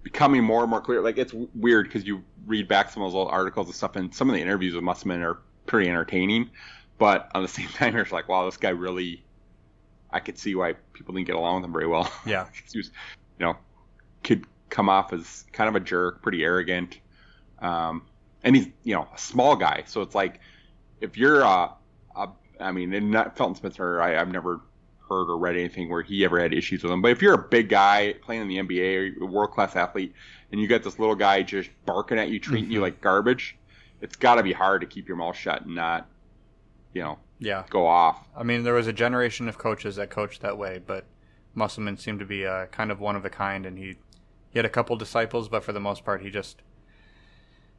[0.06, 1.00] becoming more and more clear.
[1.00, 4.14] Like it's weird because you read back some of those old articles and stuff, and
[4.14, 6.48] some of the interviews with Musselman are pretty entertaining.
[6.96, 9.24] But on the same time, you're like, wow, this guy really.
[10.12, 12.10] I could see why people didn't get along with him very well.
[12.24, 12.46] Yeah.
[12.72, 12.92] he was,
[13.40, 13.56] you know,
[14.22, 17.00] could come off as kind of a jerk, pretty arrogant.
[17.58, 18.02] Um,
[18.44, 19.82] and he's, you know, a small guy.
[19.86, 20.38] So it's like,
[21.00, 21.70] if you're, uh,
[22.14, 22.28] a,
[22.60, 24.60] I mean, and not Felton Spencer, I, I've never
[25.08, 27.02] heard or read anything where he ever had issues with him.
[27.02, 30.14] But if you're a big guy playing in the NBA, or a world class athlete,
[30.52, 32.72] and you got this little guy just barking at you, treating mm-hmm.
[32.72, 33.56] you like garbage,
[34.00, 36.08] it's got to be hard to keep your mouth shut and not
[36.96, 38.26] you know, yeah, go off.
[38.34, 41.04] I mean, there was a generation of coaches that coached that way, but
[41.54, 43.96] Musselman seemed to be uh, kind of one of a kind, and he
[44.48, 46.62] he had a couple disciples, but for the most part, he just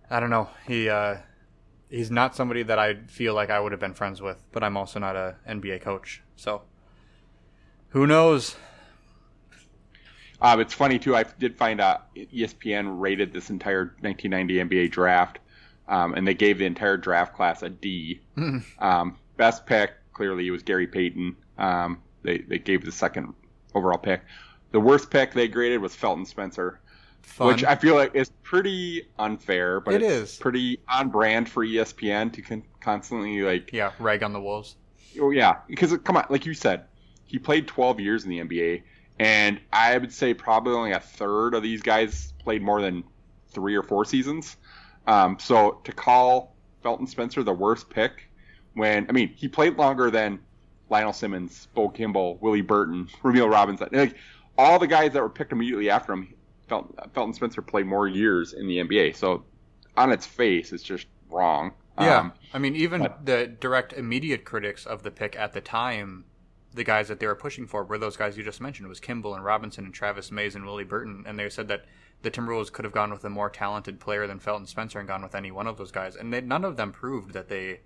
[0.07, 0.49] I don't know.
[0.67, 1.17] He uh,
[1.89, 4.78] he's not somebody that I feel like I would have been friends with, but I'm
[4.78, 6.61] also not a NBA coach, so
[7.89, 8.55] who knows?
[10.41, 11.15] Um, it's funny too.
[11.15, 14.55] I did find out ESPN rated this entire 1990
[14.88, 15.39] NBA draft,
[15.88, 18.21] um, and they gave the entire draft class a D.
[18.79, 21.35] um, best pick clearly it was Gary Payton.
[21.57, 23.33] Um, they they gave the second
[23.73, 24.21] overall pick.
[24.71, 26.79] The worst pick they graded was Felton Spencer,
[27.23, 27.47] Fun.
[27.47, 30.38] which I feel like is pretty unfair, but it it's is.
[30.38, 34.75] pretty on brand for ESPN to con- constantly like yeah rag on the Wolves.
[35.19, 36.85] Oh yeah, because come on, like you said,
[37.28, 38.84] he played 12 years in the NBA,
[39.19, 43.03] and I would say probably only a third of these guys played more than
[43.49, 44.57] three or four seasons.
[45.05, 48.30] Um, so to call Felton Spencer the worst pick,
[48.73, 50.39] when I mean he played longer than
[50.89, 54.15] Lionel Simmons, Bo Kimble, Willie Burton, Rumeal Robinson, like
[54.57, 56.34] all the guys that were picked immediately after him.
[56.67, 59.45] Felton, Felton Spencer played more years in the NBA, so
[59.95, 61.71] on its face, it's just wrong.
[61.99, 65.61] Yeah, um, I mean, even but, the direct immediate critics of the pick at the
[65.61, 66.25] time
[66.74, 68.86] the guys that they were pushing for were those guys you just mentioned.
[68.86, 71.86] It was Kimble and Robinson and Travis Mays and Willie Burton, and they said that
[72.22, 75.22] the Timberwolves could have gone with a more talented player than Felton Spencer and gone
[75.22, 77.82] with any one of those guys, and they, none of them proved that they,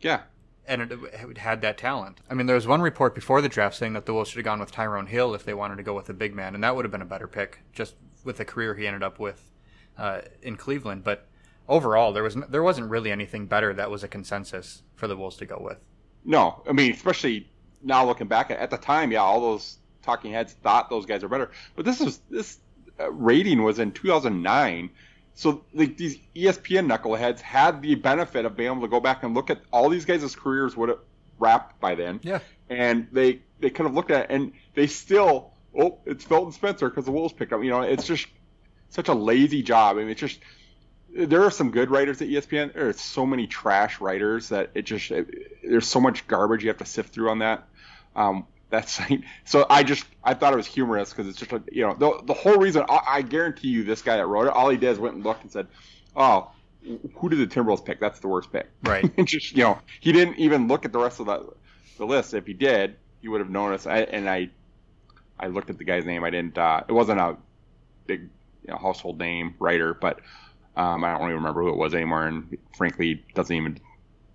[0.00, 0.22] yeah,
[0.66, 2.20] and it, it, had that talent.
[2.30, 4.44] I mean, there was one report before the draft saying that the Wolves should have
[4.44, 6.74] gone with Tyrone Hill if they wanted to go with a big man, and that
[6.74, 7.94] would have been a better pick, just
[8.24, 9.52] with the career he ended up with
[9.98, 11.04] uh, in Cleveland.
[11.04, 11.26] But
[11.68, 15.36] overall, there was there wasn't really anything better that was a consensus for the Wolves
[15.36, 15.78] to go with.
[16.24, 17.48] No, I mean, especially
[17.82, 21.22] now looking back at, at the time, yeah, all those talking heads thought those guys
[21.22, 21.50] are better.
[21.74, 22.58] But this was this
[22.98, 24.90] uh, rating was in 2009.
[25.34, 29.34] So like these ESPN knuckleheads had the benefit of being able to go back and
[29.34, 31.00] look at all these guys' careers would have
[31.38, 32.20] wrapped by then.
[32.22, 32.38] Yeah.
[32.70, 36.88] And they they kind of looked at it and they still oh it's Felton Spencer
[36.88, 37.62] because the Wolves picked up.
[37.62, 38.26] You know it's just
[38.88, 39.96] such a lazy job.
[39.96, 40.40] I mean it's just
[41.14, 42.74] there are some good writers at ESPN.
[42.74, 46.68] There are so many trash writers that it just it, there's so much garbage you
[46.68, 47.66] have to sift through on that.
[48.14, 49.22] Um, that site.
[49.44, 52.20] So I just I thought it was humorous because it's just a, you know the
[52.24, 54.90] the whole reason I, I, guarantee you this guy that wrote it all he did
[54.90, 55.68] is went and looked and said,
[56.16, 56.50] oh.
[57.16, 57.98] Who did the Timberwolves pick?
[57.98, 58.68] That's the worst pick.
[58.84, 59.10] Right.
[59.26, 61.52] just you know, he didn't even look at the rest of the,
[61.98, 62.32] the list.
[62.32, 63.88] If he did, he would have noticed.
[63.88, 64.50] I, and I,
[65.36, 66.22] I looked at the guy's name.
[66.22, 66.56] I didn't.
[66.56, 67.38] Uh, it wasn't a
[68.06, 68.28] big
[68.64, 70.20] you know, household name writer, but
[70.76, 73.78] um, I don't really remember who it was anymore, and frankly, doesn't even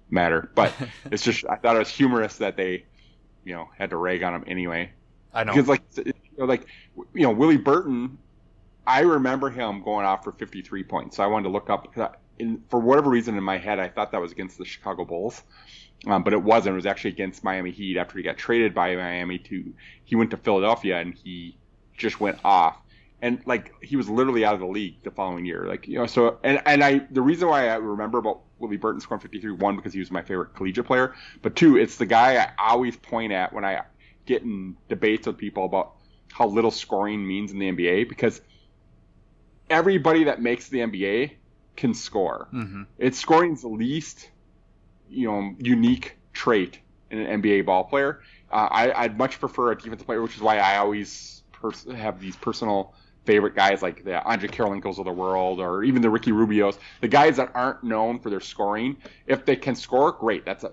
[0.09, 0.51] matter.
[0.55, 0.73] But
[1.11, 2.85] it's just I thought it was humorous that they,
[3.43, 4.91] you know, had to rag on him anyway.
[5.33, 6.65] I know because like you know, like
[7.13, 8.17] you know Willie Burton,
[8.87, 11.17] I remember him going off for 53 points.
[11.17, 11.95] So I wanted to look up.
[12.39, 15.43] In, for whatever reason in my head, I thought that was against the Chicago Bulls,
[16.07, 16.73] um, but it wasn't.
[16.73, 19.73] It was actually against Miami Heat after he got traded by Miami to.
[20.05, 21.55] He went to Philadelphia and he
[21.95, 22.77] just went off
[23.21, 25.65] and like he was literally out of the league the following year.
[25.67, 28.99] Like you know, so and and I the reason why I remember about Willie Burton
[28.99, 32.37] scoring 53 one because he was my favorite collegiate player, but two, it's the guy
[32.37, 33.83] I always point at when I
[34.25, 35.95] get in debates with people about
[36.31, 38.41] how little scoring means in the NBA because
[39.69, 41.31] everybody that makes the NBA
[41.75, 42.47] can score.
[42.53, 42.83] Mm-hmm.
[42.97, 44.29] It's scoring's the least
[45.09, 46.79] you know unique trait
[47.11, 48.21] in an NBA ball player.
[48.51, 51.43] Uh, I, I'd much prefer a defensive player, which is why I always
[51.95, 52.95] have these personal
[53.25, 57.07] favorite guys like the Andre Kirilenkos of the world or even the Ricky Rubios, the
[57.07, 58.97] guys that aren't known for their scoring,
[59.27, 60.45] if they can score, great.
[60.45, 60.71] That's a,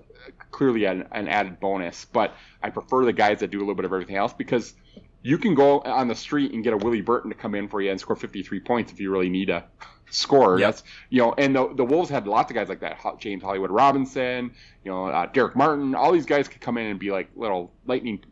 [0.51, 2.07] clearly an, an, added bonus.
[2.07, 4.75] But I prefer the guys that do a little bit of everything else because
[5.23, 7.81] you can go on the street and get a Willie Burton to come in for
[7.81, 9.65] you and score 53 points if you really need a
[10.11, 10.59] score.
[10.59, 10.67] Yep.
[10.67, 12.99] That's you know, and the the Wolves had lots of guys like that.
[13.19, 14.53] James Hollywood Robinson,
[14.85, 15.95] you know, uh, Darrick Martin.
[15.95, 18.25] All these guys could come in and be like little lightning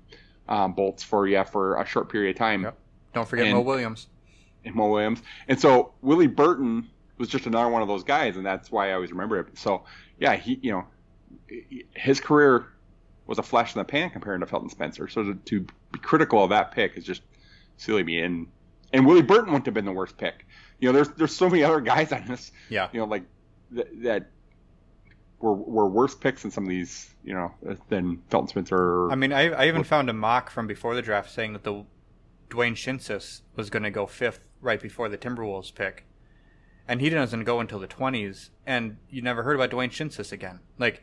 [0.48, 2.62] um, bolts for you for a short period of time.
[2.62, 2.78] Yep
[3.16, 4.06] don't forget and, Mo Williams.
[4.64, 5.22] And Mo Williams.
[5.48, 8.92] And so Willie Burton was just another one of those guys, and that's why I
[8.92, 9.58] always remember it.
[9.58, 9.84] So
[10.18, 10.84] yeah, he you know
[11.94, 12.66] his career
[13.26, 15.08] was a flash in the pan compared to Felton Spencer.
[15.08, 15.60] So to, to
[15.92, 17.22] be critical of that pick is just
[17.78, 18.20] silly me.
[18.20, 18.48] And
[18.92, 20.46] and Willie Burton wouldn't have been the worst pick.
[20.78, 22.52] You know, there's there's so many other guys on this.
[22.68, 22.88] Yeah.
[22.92, 23.24] You know, like
[23.74, 24.30] th- that
[25.38, 27.10] were were worse picks than some of these.
[27.24, 27.54] You know,
[27.88, 29.10] than Felton Spencer.
[29.10, 31.84] I mean, I I even found a mock from before the draft saying that the
[32.49, 36.05] Dwayne Schintzius was going to go fifth right before the Timberwolves pick,
[36.88, 38.51] and he doesn't go until the twenties.
[38.66, 40.61] And you never heard about Dwayne Schintzius again.
[40.78, 41.03] Like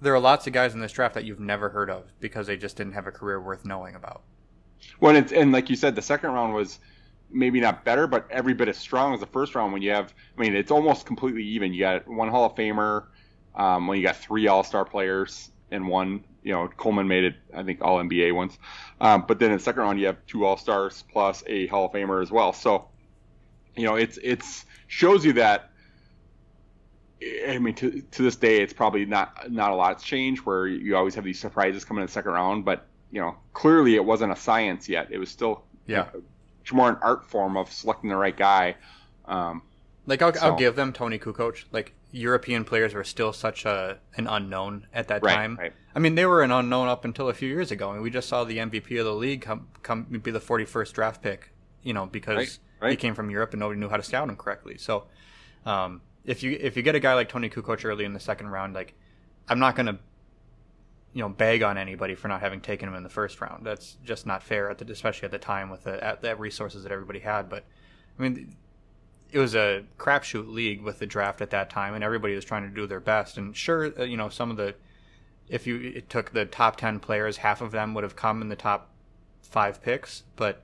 [0.00, 2.56] there are lots of guys in this draft that you've never heard of because they
[2.56, 4.22] just didn't have a career worth knowing about.
[5.00, 6.78] Well, it's, and like you said, the second round was
[7.30, 9.72] maybe not better, but every bit as strong as the first round.
[9.72, 11.72] When you have, I mean, it's almost completely even.
[11.72, 13.06] You got one Hall of Famer,
[13.54, 17.34] um, when you got three All Star players and one you know, Coleman made it,
[17.52, 18.56] I think, All NBA once.
[19.00, 21.86] Um, but then in the second round, you have two All Stars plus a Hall
[21.86, 22.52] of Famer as well.
[22.52, 22.88] So
[23.76, 25.70] you know, it's it's shows you that.
[27.48, 30.42] I mean, to to this day, it's probably not not a lot's changed.
[30.42, 33.94] Where you always have these surprises coming in the second round, but you know, clearly
[33.94, 35.08] it wasn't a science yet.
[35.10, 36.06] It was still yeah,
[36.60, 38.76] much more an art form of selecting the right guy.
[39.24, 39.62] Um,
[40.06, 40.40] like I'll, so.
[40.40, 41.64] I'll give them Toni Kukoc.
[41.72, 45.56] Like European players were still such a an unknown at that right, time.
[45.56, 45.72] Right.
[45.96, 47.90] I mean, they were an unknown up until a few years ago.
[47.90, 50.92] I mean, we just saw the MVP of the league come come be the 41st
[50.92, 51.50] draft pick.
[51.82, 52.90] You know, because right.
[52.90, 54.78] he came from Europe and nobody knew how to scout him correctly.
[54.78, 55.04] So,
[55.66, 58.48] um, if you if you get a guy like Toni Kukoc early in the second
[58.48, 58.94] round, like
[59.48, 59.98] I'm not gonna
[61.12, 63.66] you know bag on anybody for not having taken him in the first round.
[63.66, 66.84] That's just not fair, at the, especially at the time with the, at the resources
[66.84, 67.48] that everybody had.
[67.48, 67.64] But
[68.18, 68.54] I mean,
[69.34, 72.62] it was a crapshoot league with the draft at that time, and everybody was trying
[72.62, 73.36] to do their best.
[73.36, 74.76] And sure, uh, you know, some of the
[75.48, 78.56] if you took the top ten players, half of them would have come in the
[78.56, 78.90] top
[79.42, 80.62] five picks, but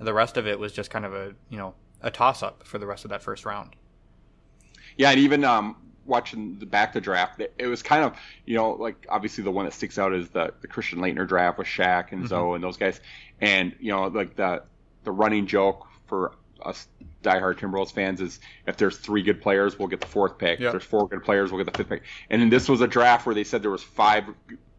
[0.00, 2.78] the rest of it was just kind of a you know a toss up for
[2.78, 3.76] the rest of that first round.
[4.96, 8.16] Yeah, and even um, watching the back the draft, it, was kind of
[8.46, 11.56] you know like obviously the one that sticks out is the the Christian Laettner draft
[11.56, 12.26] with Shaq and mm-hmm.
[12.26, 13.00] Zo and those guys,
[13.40, 14.64] and you know like the
[15.04, 16.32] the running joke for
[16.62, 16.88] us
[17.22, 20.60] diehard Timberwolves fans is if there's three good players, we'll get the fourth pick.
[20.60, 20.66] Yep.
[20.66, 22.02] If there's four good players, we'll get the fifth pick.
[22.30, 24.24] And then this was a draft where they said there was five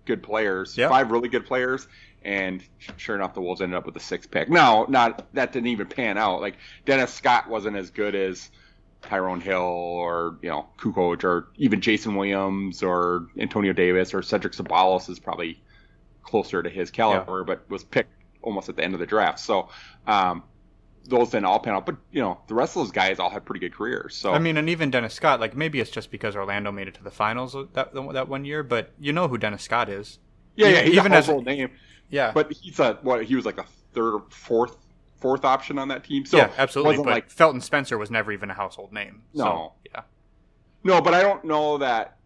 [0.05, 0.89] good players, yep.
[0.89, 1.87] five really good players,
[2.23, 2.63] and
[2.97, 4.49] sure enough, the Wolves ended up with the sixth pick.
[4.49, 6.41] No, not that didn't even pan out.
[6.41, 8.49] Like Dennis Scott wasn't as good as
[9.01, 14.53] Tyrone Hill or you know Kukoc or even Jayson Williams or Antonio Davis or Cedric
[14.53, 15.61] Ceballos is probably
[16.23, 17.45] closer to his caliber, yeah.
[17.45, 18.11] but was picked
[18.41, 19.39] almost at the end of the draft.
[19.39, 19.69] So
[20.07, 20.43] um,
[21.05, 23.45] those didn't all pan out, but you know the rest of those guys all had
[23.45, 24.15] pretty good careers.
[24.15, 26.93] So I mean, and even Dennis Scott, like maybe it's just because Orlando made it
[26.95, 30.19] to the finals that that one year, but you know who Dennis Scott is.
[30.55, 31.71] Yeah, yeah, even as a name.
[32.09, 33.23] Yeah, but he's a what?
[33.23, 34.77] He was like a third or fourth
[35.17, 36.25] fourth option on that team.
[36.25, 36.97] So yeah, absolutely.
[36.97, 39.23] But like, Felton Spencer was never even a household name.
[39.33, 40.01] No, so, yeah,
[40.83, 42.17] no, but I don't know that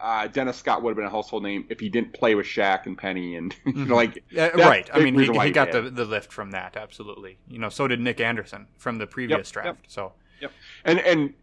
[0.00, 2.86] uh, Dennis Scott would have been a household name if he didn't play with Shaq
[2.86, 3.92] and Penny and you know, mm-hmm.
[3.92, 4.88] like uh, right.
[4.92, 7.38] I mean, he, he got the, the lift from that absolutely.
[7.48, 9.66] You know, so did Nick Anderson from the previous yep, draft.
[9.66, 9.78] Yep.
[9.88, 10.52] So yep,
[10.84, 11.34] and and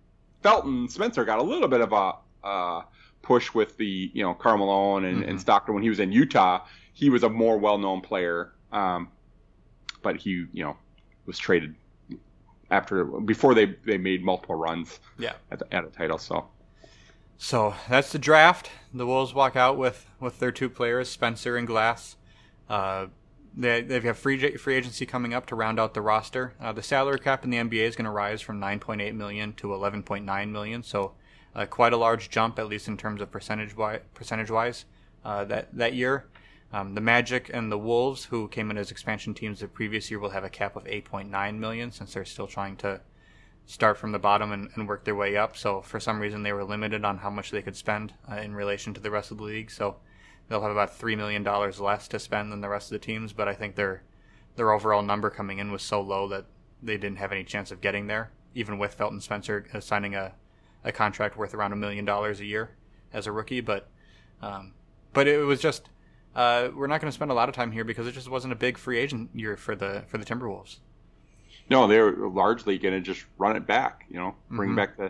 [0.43, 2.13] Felton Spencer got a little bit of a
[2.45, 2.83] uh,
[3.21, 5.29] push with the you know Karl Malone and, mm-hmm.
[5.29, 6.65] and Stockton when he was in Utah.
[6.93, 8.53] He was a more well known player.
[8.71, 9.09] Um,
[10.01, 10.77] but he, you know,
[11.25, 11.75] was traded
[12.69, 14.99] after before they they made multiple runs.
[15.17, 15.33] Yeah.
[15.51, 16.47] At, the, at a title, so.
[17.43, 18.69] So that's the draft.
[18.93, 22.15] The Wolves walk out with with their two players, Spencer and Glass.
[22.69, 23.07] Uh,
[23.57, 26.53] they they have got free free agency coming up to round out the roster.
[26.61, 29.69] Uh, the salary cap in the NBA is going to rise from 9.8 million to
[29.69, 30.83] 11.9 million.
[30.83, 31.13] So
[31.55, 34.85] uh, quite a large jump, at least in terms of percentage wise, percentage wise,
[35.25, 36.27] uh, that that year.
[36.71, 40.19] Um, the Magic and the Wolves, who came in as expansion teams the previous year,
[40.19, 43.01] will have a cap of 8.9 million since they're still trying to
[43.65, 45.55] start from the bottom and, and work their way up.
[45.55, 48.55] So for some reason, they were limited on how much they could spend uh, in
[48.55, 49.71] relation to the rest of the league.
[49.71, 49.97] So
[50.47, 53.33] they'll have about three million dollars less to spend than the rest of the teams.
[53.33, 54.03] But I think their
[54.55, 56.45] their overall number coming in was so low that
[56.83, 60.33] they didn't have any chance of getting there, even with Felton Spencer uh, signing a
[60.83, 62.71] a contract worth around a million dollars a year
[63.13, 63.61] as a rookie.
[63.61, 63.87] But
[64.41, 64.73] um,
[65.13, 65.89] but it was just
[66.35, 68.53] uh, we're not going to spend a lot of time here because it just wasn't
[68.53, 70.79] a big free agent year for the for the Timberwolves.
[71.71, 74.03] No, they're largely going to just run it back.
[74.09, 74.75] You know, bring mm-hmm.
[74.75, 75.09] back the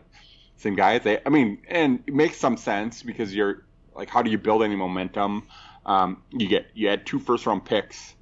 [0.58, 1.02] same guys.
[1.02, 4.62] They, I mean, and it makes some sense because you're like, how do you build
[4.62, 5.48] any momentum?
[5.88, 8.14] Um, you get you add two first round picks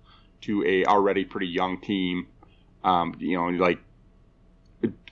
[0.43, 2.27] to a already pretty young team.
[2.85, 3.79] Um, you know, like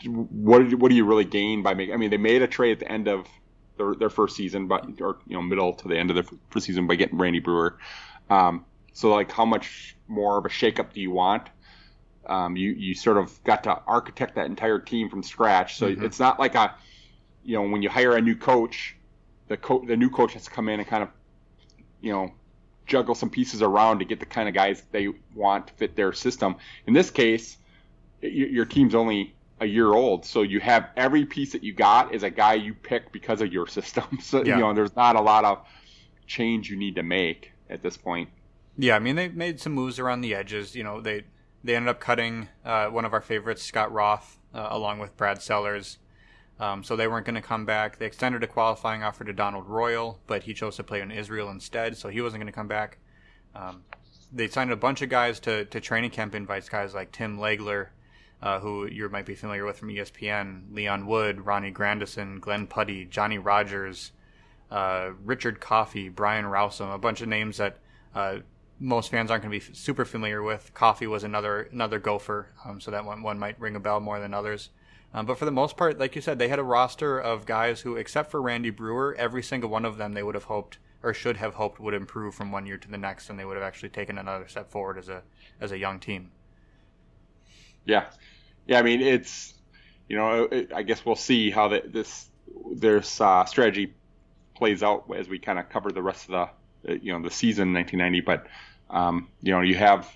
[0.05, 1.93] what what do you really gain by making?
[1.93, 3.27] I mean, they made a trade at the end of
[3.75, 6.65] their, their first season, but or you know middle to the end of the first
[6.65, 7.77] season by getting Randy Breuer.
[8.29, 8.63] Um,
[8.93, 11.49] so like, how much more of a shakeup do you want?
[12.27, 15.77] Um, you you sort of got to architect that entire team from scratch.
[15.77, 16.03] So mm-hmm.
[16.03, 16.75] it's not like a
[17.43, 18.95] you know when you hire a new coach,
[19.47, 21.09] the co- the new coach has to come in and kind of
[22.01, 22.31] you know
[22.85, 26.13] juggle some pieces around to get the kind of guys they want to fit their
[26.13, 26.55] system.
[26.85, 27.57] In this case,
[28.21, 30.25] your team's only a year old.
[30.25, 33.51] So you have every piece that you got is a guy you picked because of
[33.51, 34.05] your system.
[34.21, 34.55] So yeah.
[34.55, 35.65] you know, there's not a lot of
[36.25, 38.29] change you need to make at this point.
[38.77, 40.75] Yeah, I mean they made some moves around the edges.
[40.75, 41.23] You know, they
[41.63, 45.41] they ended up cutting uh, one of our favorites, Scott Roth, uh, along with Brad
[45.41, 45.97] Sellers.
[46.59, 47.99] Um, so they weren't going to come back.
[47.99, 51.49] They extended a qualifying offer to Donald Royal, but he chose to play in Israel
[51.49, 52.97] instead, so he wasn't going to come back.
[53.53, 53.83] Um,
[54.33, 57.89] they signed a bunch of guys to, to training camp invites, guys like Tim Legler,
[58.41, 63.05] uh, who you might be familiar with from ESPN, Leon Wood, Ronnie Grandison, Glenn Putty,
[63.05, 64.11] Johnny Rogers,
[64.71, 67.77] uh, Richard Coffey, Brian Rowsom, a bunch of names that
[68.13, 68.37] uh,
[68.79, 70.73] most fans aren't going to be super familiar with.
[70.73, 74.19] Coffey was another another gopher, um, so that one one might ring a bell more
[74.19, 74.69] than others.
[75.13, 77.81] Um, but for the most part, like you said, they had a roster of guys
[77.81, 81.13] who, except for Randy Breuer, every single one of them they would have hoped or
[81.13, 83.63] should have hoped would improve from one year to the next, and they would have
[83.65, 85.23] actually taken another step forward as a
[85.61, 86.31] as a young team.
[87.85, 88.05] Yeah,
[88.67, 88.79] yeah.
[88.79, 89.53] I mean, it's
[90.07, 92.27] you know, I guess we'll see how the, this
[92.73, 93.93] this uh, strategy
[94.55, 96.49] plays out as we kind of cover the rest of the
[96.83, 98.21] you know the season 1990.
[98.21, 98.47] But
[98.89, 100.11] um, you know, you have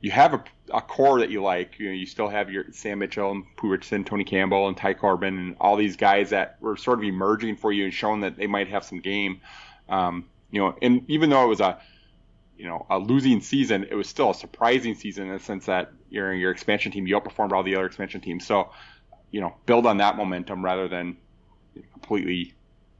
[0.00, 1.78] you have a, a, core that you like.
[1.78, 4.94] You know, you still have your Sam Mitchell and Pooh Richardson, Tony Campbell, and Ty
[4.94, 8.36] Corbin, and all these guys that were sort of emerging for you and showing that
[8.36, 9.40] they might have some game.
[9.88, 11.80] Um, you know, and even though it was a
[12.56, 15.92] you know a losing season, it was still a surprising season in the sense that
[16.10, 18.46] your your expansion team you outperformed all the other expansion teams.
[18.46, 18.70] So
[19.30, 21.16] you know, build on that momentum rather than
[21.92, 22.54] completely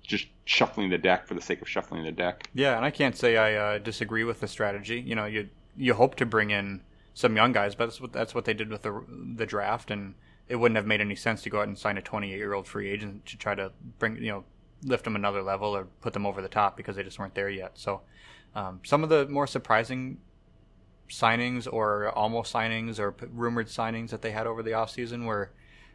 [0.07, 2.49] just shuffling the deck for the sake of shuffling the deck.
[2.55, 5.01] Yeah, and I can't say I uh, disagree with the strategy.
[5.01, 6.83] You know, you you hope to bring in
[7.15, 10.15] some young guys, but that's what that's what they did with the the draft, and
[10.49, 12.67] it wouldn't have made any sense to go out and sign a 28 year old
[12.67, 14.45] free agent to try to bring you know
[14.83, 17.49] lift them another level or put them over the top because they just weren't there
[17.49, 17.73] yet.
[17.75, 18.03] So
[18.55, 20.19] um, some of the more surprising
[21.09, 25.51] signings or almost signings or rumored signings that they had over the offseason were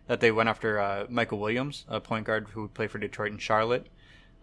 [0.07, 3.41] that they went after uh, Michael Williams, a point guard who played for Detroit and
[3.41, 3.87] Charlotte.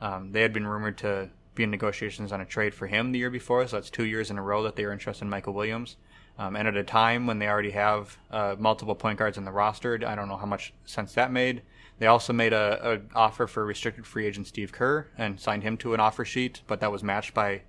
[0.00, 3.18] Um, they had been rumored to be in negotiations on a trade for him the
[3.18, 5.54] year before, so that's two years in a row that they were interested in Michael
[5.54, 5.96] Williams.
[6.38, 9.50] Um, and at a time when they already have uh, multiple point guards in the
[9.50, 11.62] roster, I don't know how much sense that made.
[11.98, 15.76] They also made a, a, offer for restricted free agent Steve Kerr and signed him
[15.78, 17.62] to an offer sheet, but that was matched by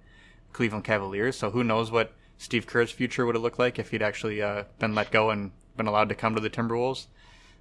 [0.54, 1.36] Cleveland Cavaliers.
[1.36, 4.66] So who knows what Steve Kerr's future would have looked like if he'd actually uh,
[4.78, 7.08] been let go and been allowed to come to the Timberwolves.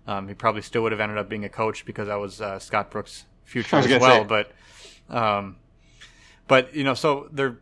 [0.07, 2.59] Um, he probably still would have ended up being a coach because that was uh,
[2.59, 4.23] Scott Brooks' future as well.
[4.23, 4.45] Say.
[5.09, 5.57] But, um,
[6.47, 7.59] but you know, so they're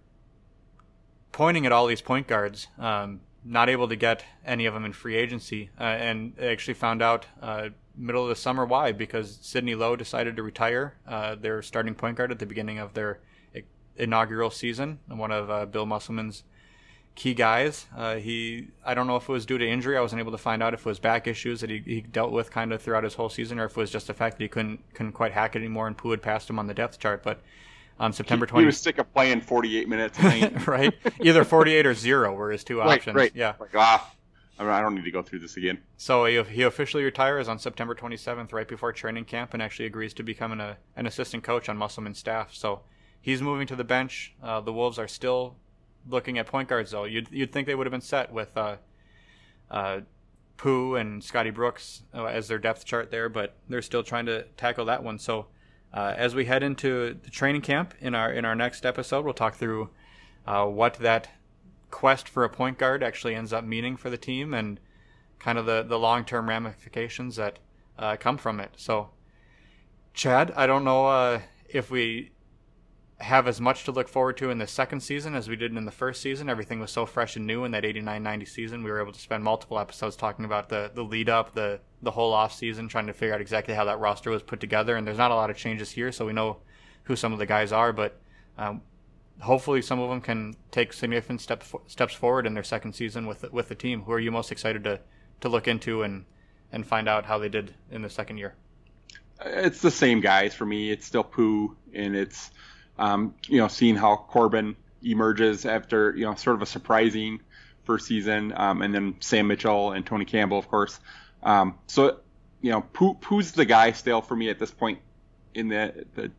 [1.33, 4.93] pointing at all these point guards, um, not able to get any of them in
[4.93, 9.39] free agency, uh, and they actually found out uh, middle of the summer why because
[9.41, 10.95] Sidney Lowe decided to retire.
[11.07, 13.21] Uh, their starting point guard at the beginning of their
[13.97, 16.45] inaugural season, and one of uh, Bill Musselman's
[17.17, 17.87] key guys.
[17.97, 19.97] Uh, he, I don't know if it was due to injury.
[19.97, 22.31] I wasn't able to find out if it was back issues that he, he dealt
[22.31, 24.45] with kind of throughout his whole season, or if it was just the fact that
[24.45, 26.99] he couldn't couldn't quite hack it anymore, and Pooh had passed him on the depth
[26.99, 27.23] chart.
[27.25, 27.41] But
[27.99, 30.19] on September 20, he was sick of playing 48 minutes.
[30.67, 33.17] right, either 48 or zero were his two right, options.
[33.17, 33.33] Right.
[33.35, 33.55] Yeah.
[33.59, 34.13] Like, ah,
[34.59, 35.79] I don't need to go through this again.
[35.97, 40.13] So he, he officially retires on September 27th, right before training camp, and actually agrees
[40.15, 42.55] to become an, an assistant coach on Musselman's staff.
[42.55, 42.81] So
[43.21, 44.35] he's moving to the bench.
[44.43, 45.57] Uh, the Wolves are still
[46.09, 48.77] looking at point guards, though, you'd you'd think they would have been set with uh,
[49.71, 50.01] uh,
[50.57, 54.45] Pooh and Scotty Brooks uh, as their depth chart there, but they're still trying to
[54.57, 55.19] tackle that one.
[55.19, 55.47] So
[55.93, 59.35] uh, as we head into the training camp in our in our next episode, we'll
[59.35, 59.91] talk through
[60.47, 61.31] uh, what that
[61.91, 64.81] quest for a point guard actually ends up meaning for the team and
[65.39, 67.59] kind of the the long term ramifications that
[67.99, 68.71] uh, come from it.
[68.77, 69.11] So,
[70.15, 72.31] Chad, I don't know if we
[73.19, 75.87] have as much to look forward to in the second season as we did in
[75.87, 76.51] the first season.
[76.51, 78.83] Everything was so fresh and new in that 89-90 season.
[78.83, 82.11] We were able to spend multiple episodes talking about the, the lead up, the the
[82.11, 84.97] whole off season, trying to figure out exactly how that roster was put together.
[84.97, 86.59] And there's not a lot of changes here, so we know
[87.05, 88.21] who some of the guys are, but
[88.59, 88.83] um,
[89.41, 93.51] hopefully some of them can take significant step, steps forward in their second season with
[93.51, 94.03] with the team.
[94.03, 95.01] Who are you most excited to
[95.41, 96.27] to look into and
[96.71, 98.55] and find out how they did in the second year?
[99.45, 100.91] It's the same guys for me.
[100.91, 102.51] It's still Pooh, and it's
[102.99, 107.41] um, you know, seeing how Corbin emerges after you know sort of a surprising
[107.85, 110.99] first season, um, and then Sam Mitchell and Tony Campbell, of course.
[111.43, 112.21] Um, so
[112.61, 112.85] you know,
[113.25, 114.99] who's the guy still for me at this point
[115.55, 116.31] in the the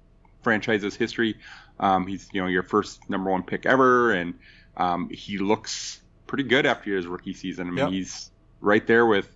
[0.42, 1.36] franchise's history.
[1.80, 4.34] Um, he's you know your first number one pick ever, and
[4.78, 7.68] um, he looks pretty good after his rookie season.
[7.68, 7.90] I mean, yep.
[7.90, 8.32] he's
[8.62, 9.30] right there with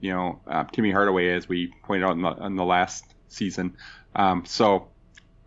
[0.00, 3.76] you know uh, Timmy Hardaway, as we pointed out in the, in the last season.
[4.14, 4.88] Um, so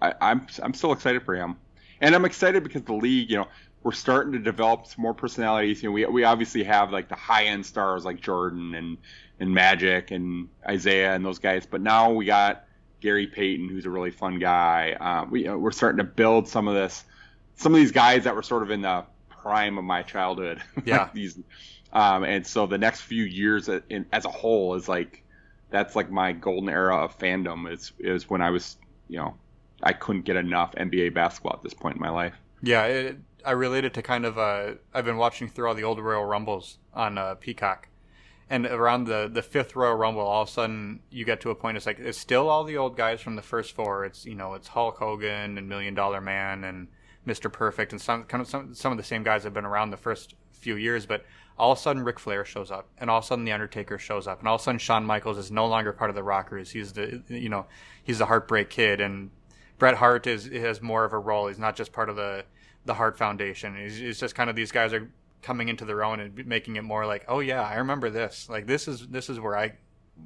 [0.04, 1.56] I, am I'm, I'm still excited for him,
[2.02, 3.48] and I'm excited because the league, you know,
[3.84, 5.82] we're starting to develop some more personalities.
[5.82, 8.98] You know, we we obviously have like the high end stars like Jordan and
[9.40, 12.66] and Magic and Isiah and those guys, but now we got
[13.02, 14.94] Gary Payton, who's a really fun guy.
[14.94, 17.04] Um, we know, we're starting to build some of this,
[17.56, 20.62] some of these guys that were sort of in the prime of my childhood.
[20.86, 21.10] Yeah.
[21.14, 21.38] these,
[21.92, 25.24] um, and so the next few years in, as a whole is like
[25.70, 27.72] that's like my golden era of fandom.
[27.72, 28.78] Is is when I was
[29.10, 29.36] you know
[29.84, 32.34] I couldn't get enough NBA basketball at this point in my life.
[32.62, 36.00] Yeah, it, I related to kind of uh, I've been watching through all the old
[36.00, 37.90] Royal Rumbles on uh, Peacock,
[38.50, 41.56] and around the the fifth Royal Rumble, all of a sudden you get to a
[41.56, 41.78] point.
[41.78, 44.06] It's like it's still all the old guys from the first four.
[44.06, 46.88] It's you know it's Hulk Hogan and Million Dollar Man and
[47.28, 47.52] Mr.
[47.52, 49.98] Perfect and some kind of some some of the same guys have been around the
[49.98, 51.26] first few years, but
[51.58, 54.00] all of a sudden Ric Flair shows up, and all of a sudden the Undertaker
[54.00, 56.24] shows up, and all of a sudden Shawn Michaels is no longer part of the
[56.24, 56.72] Rockers.
[56.72, 57.66] He's the you know
[58.04, 59.32] he's the Heartbreak Kid, and
[59.78, 61.48] Bret Hart is has more of a role.
[61.48, 62.46] He's not just part of the
[62.86, 63.76] the Hart Foundation.
[63.78, 65.10] He's, he's just kind of these guys are
[65.42, 68.50] coming into their own and making it more like, oh yeah, I remember this.
[68.50, 69.74] Like this is this is where I,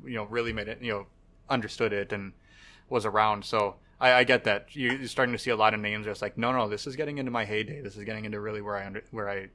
[0.06, 0.82] you know, really made it.
[0.82, 1.08] You know,
[1.50, 2.34] understood it and
[2.89, 3.43] was around.
[3.43, 6.08] So I, I get that you're starting to see a lot of names.
[6.08, 7.82] It's like, no, no, this is getting into my heyday.
[7.82, 9.50] This is getting into really where I under, where I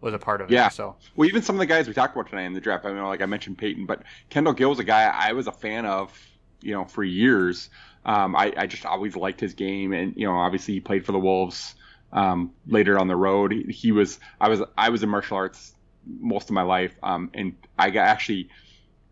[0.00, 0.66] was a part of yeah.
[0.66, 0.72] it.
[0.72, 2.84] So well, even some of the guys we talked about tonight in the draft.
[2.84, 5.52] I mean, like I mentioned Payton, but Kendall Gill was a guy I was a
[5.52, 6.18] fan of,
[6.60, 7.70] you know, for years.
[8.06, 11.10] Um, I, I just always liked his game, and you know, obviously he played for
[11.10, 11.74] the Wolves
[12.12, 13.50] um, later on the road.
[13.52, 15.74] He, he, was I was I was in martial arts
[16.06, 18.48] most of my life, um, and I got, actually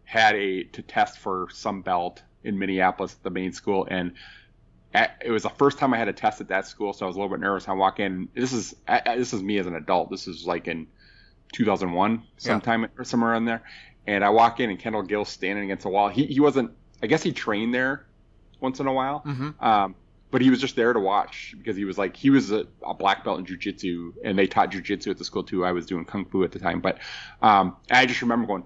[0.05, 4.12] had a to test for some belt in Minneapolis at the main school, and
[4.95, 7.09] at, it was the first time I had a test at that school, so I
[7.09, 7.66] was a little bit nervous.
[7.66, 8.28] I walk in.
[8.32, 8.76] This is
[9.07, 10.09] this is me as an adult.
[10.09, 10.86] This is like in
[11.53, 12.88] 2001, sometime yeah.
[12.97, 13.62] or somewhere in there.
[14.07, 16.11] And I walk in, and Kendall Gill's standing against the wall.
[16.11, 16.70] He he wasn't.
[17.03, 18.07] I guess he trained there
[18.61, 19.22] once in a while.
[19.26, 19.64] Mm-hmm.
[19.64, 19.94] Um,
[20.30, 22.92] but he was just there to watch because he was like he was a, a
[22.92, 25.64] black belt in jujitsu, and they taught jujitsu at the school too.
[25.64, 26.98] I was doing kung fu at the time, but
[27.40, 28.64] um, I just remember going,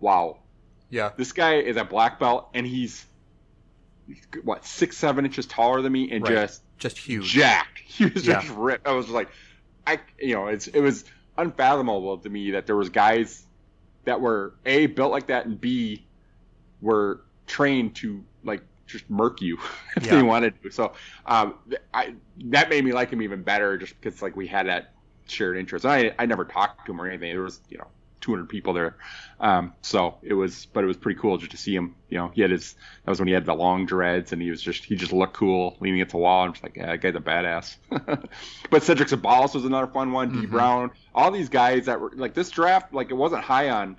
[0.00, 0.38] "Wow,
[0.88, 3.04] yeah, this guy is a black belt, and he's
[4.44, 6.32] what six seven inches taller than me, and right.
[6.32, 7.78] just just huge, jacked.
[7.90, 8.40] He was yeah.
[8.40, 8.86] just ripped.
[8.86, 9.28] I was like,
[9.86, 11.04] I you know, it's it was
[11.36, 13.44] unfathomable to me that there was guys
[14.04, 16.06] that were a built like that, and b
[16.80, 19.58] were trained to like just murk you
[19.96, 20.16] if yeah.
[20.16, 20.70] they wanted to.
[20.70, 20.92] So
[21.26, 21.54] um,
[21.92, 22.14] I,
[22.46, 24.92] that made me like him even better, just because like we had that
[25.26, 25.86] shared interest.
[25.86, 27.32] I I never talked to him or anything.
[27.32, 27.86] There was you know
[28.20, 28.96] 200 people there,
[29.38, 31.94] um, so it was but it was pretty cool just to see him.
[32.08, 32.74] You know, he had his
[33.04, 35.34] that was when he had the long dreads and he was just he just looked
[35.34, 36.44] cool leaning against the wall.
[36.44, 37.76] I'm just like, yeah, that guy's a badass.
[38.70, 40.30] but Cedric Ceballos was another fun one.
[40.30, 40.40] Mm-hmm.
[40.42, 43.98] Dee Brown, all these guys that were like this draft, like it wasn't high on,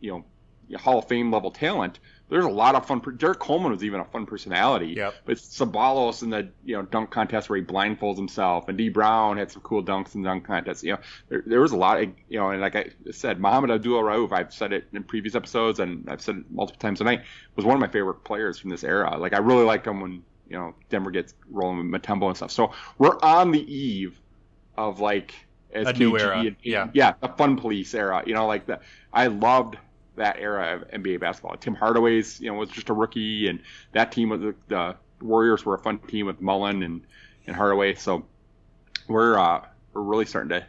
[0.00, 0.24] you know,
[0.78, 1.98] Hall of Fame level talent
[2.28, 3.00] there's a lot of fun.
[3.16, 4.94] Derrick Coleman was even a fun personality.
[4.96, 5.14] Yep.
[5.24, 9.36] But Ceballos in the you know dunk contest where he blindfolds himself, and Dee Brown
[9.36, 10.82] had some cool dunks in dunk contests.
[10.82, 10.98] You know,
[11.28, 14.32] there, there was a lot of you know, and like I said, Mohamed Abdul Rauf.
[14.32, 17.22] I've said it in previous episodes, and I've said it multiple times tonight.
[17.54, 19.16] Was one of my favorite players from this era.
[19.16, 22.50] Like I really liked him when you know Denver gets rolling with Mutombo and stuff.
[22.50, 24.20] So we're on the eve
[24.76, 25.34] of like
[25.72, 26.40] as a new era.
[26.40, 28.22] And, yeah, yeah, the fun police era.
[28.26, 28.80] You know, like the
[29.12, 29.76] I loved
[30.16, 31.56] that era of NBA basketball.
[31.56, 33.60] Tim Hardaway's, you know, was just a rookie, and
[33.92, 37.02] that team was the, the Warriors were a fun team with Mullin and,
[37.46, 37.94] and Hardaway.
[37.94, 38.24] So
[39.08, 40.66] we're uh, we're really starting to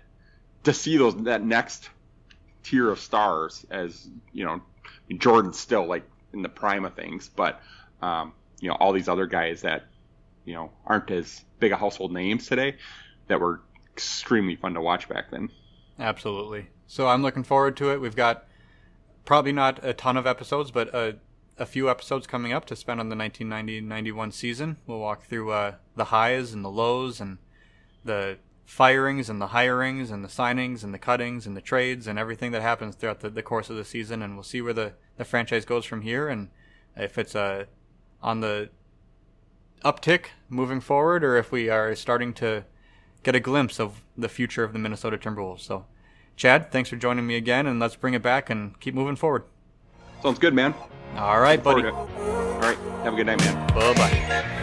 [0.64, 1.90] to see those that next
[2.64, 4.62] tier of stars as you know
[5.18, 7.62] Jordan's still like in the prime of things, but
[8.02, 9.86] um, you know all these other guys that
[10.46, 12.76] you know aren't as big a household names today
[13.28, 13.62] that were
[13.94, 15.50] extremely fun to watch back then.
[16.00, 16.68] Absolutely.
[16.88, 18.00] So I'm looking forward to it.
[18.00, 18.47] We've got
[19.28, 21.18] probably not a ton of episodes, but a,
[21.58, 24.78] a few episodes coming up to spend on the 1990-91 season.
[24.88, 27.38] We'll walk through uh, the highs and the lows and
[28.06, 32.18] the firings and the hirings and the signings and the cuttings and the trades and
[32.18, 34.24] everything that happens throughout the, the course of the season.
[34.24, 36.48] And we'll see where the, the franchise goes from here and
[36.96, 37.66] if it's uh,
[38.24, 38.70] on the
[39.84, 42.64] uptick moving forward or if we are starting to
[43.24, 45.60] get a glimpse of the future of the Minnesota Timberwolves.
[45.60, 45.86] So
[46.38, 49.44] Chad, thanks for joining me again, and let's bring it back and keep moving forward.
[50.22, 50.74] Sounds good, man.
[51.16, 51.88] All right, buddy.
[51.88, 52.08] All
[52.60, 52.78] right.
[53.04, 53.68] Have a good night, man.
[53.74, 54.54] Bye bye.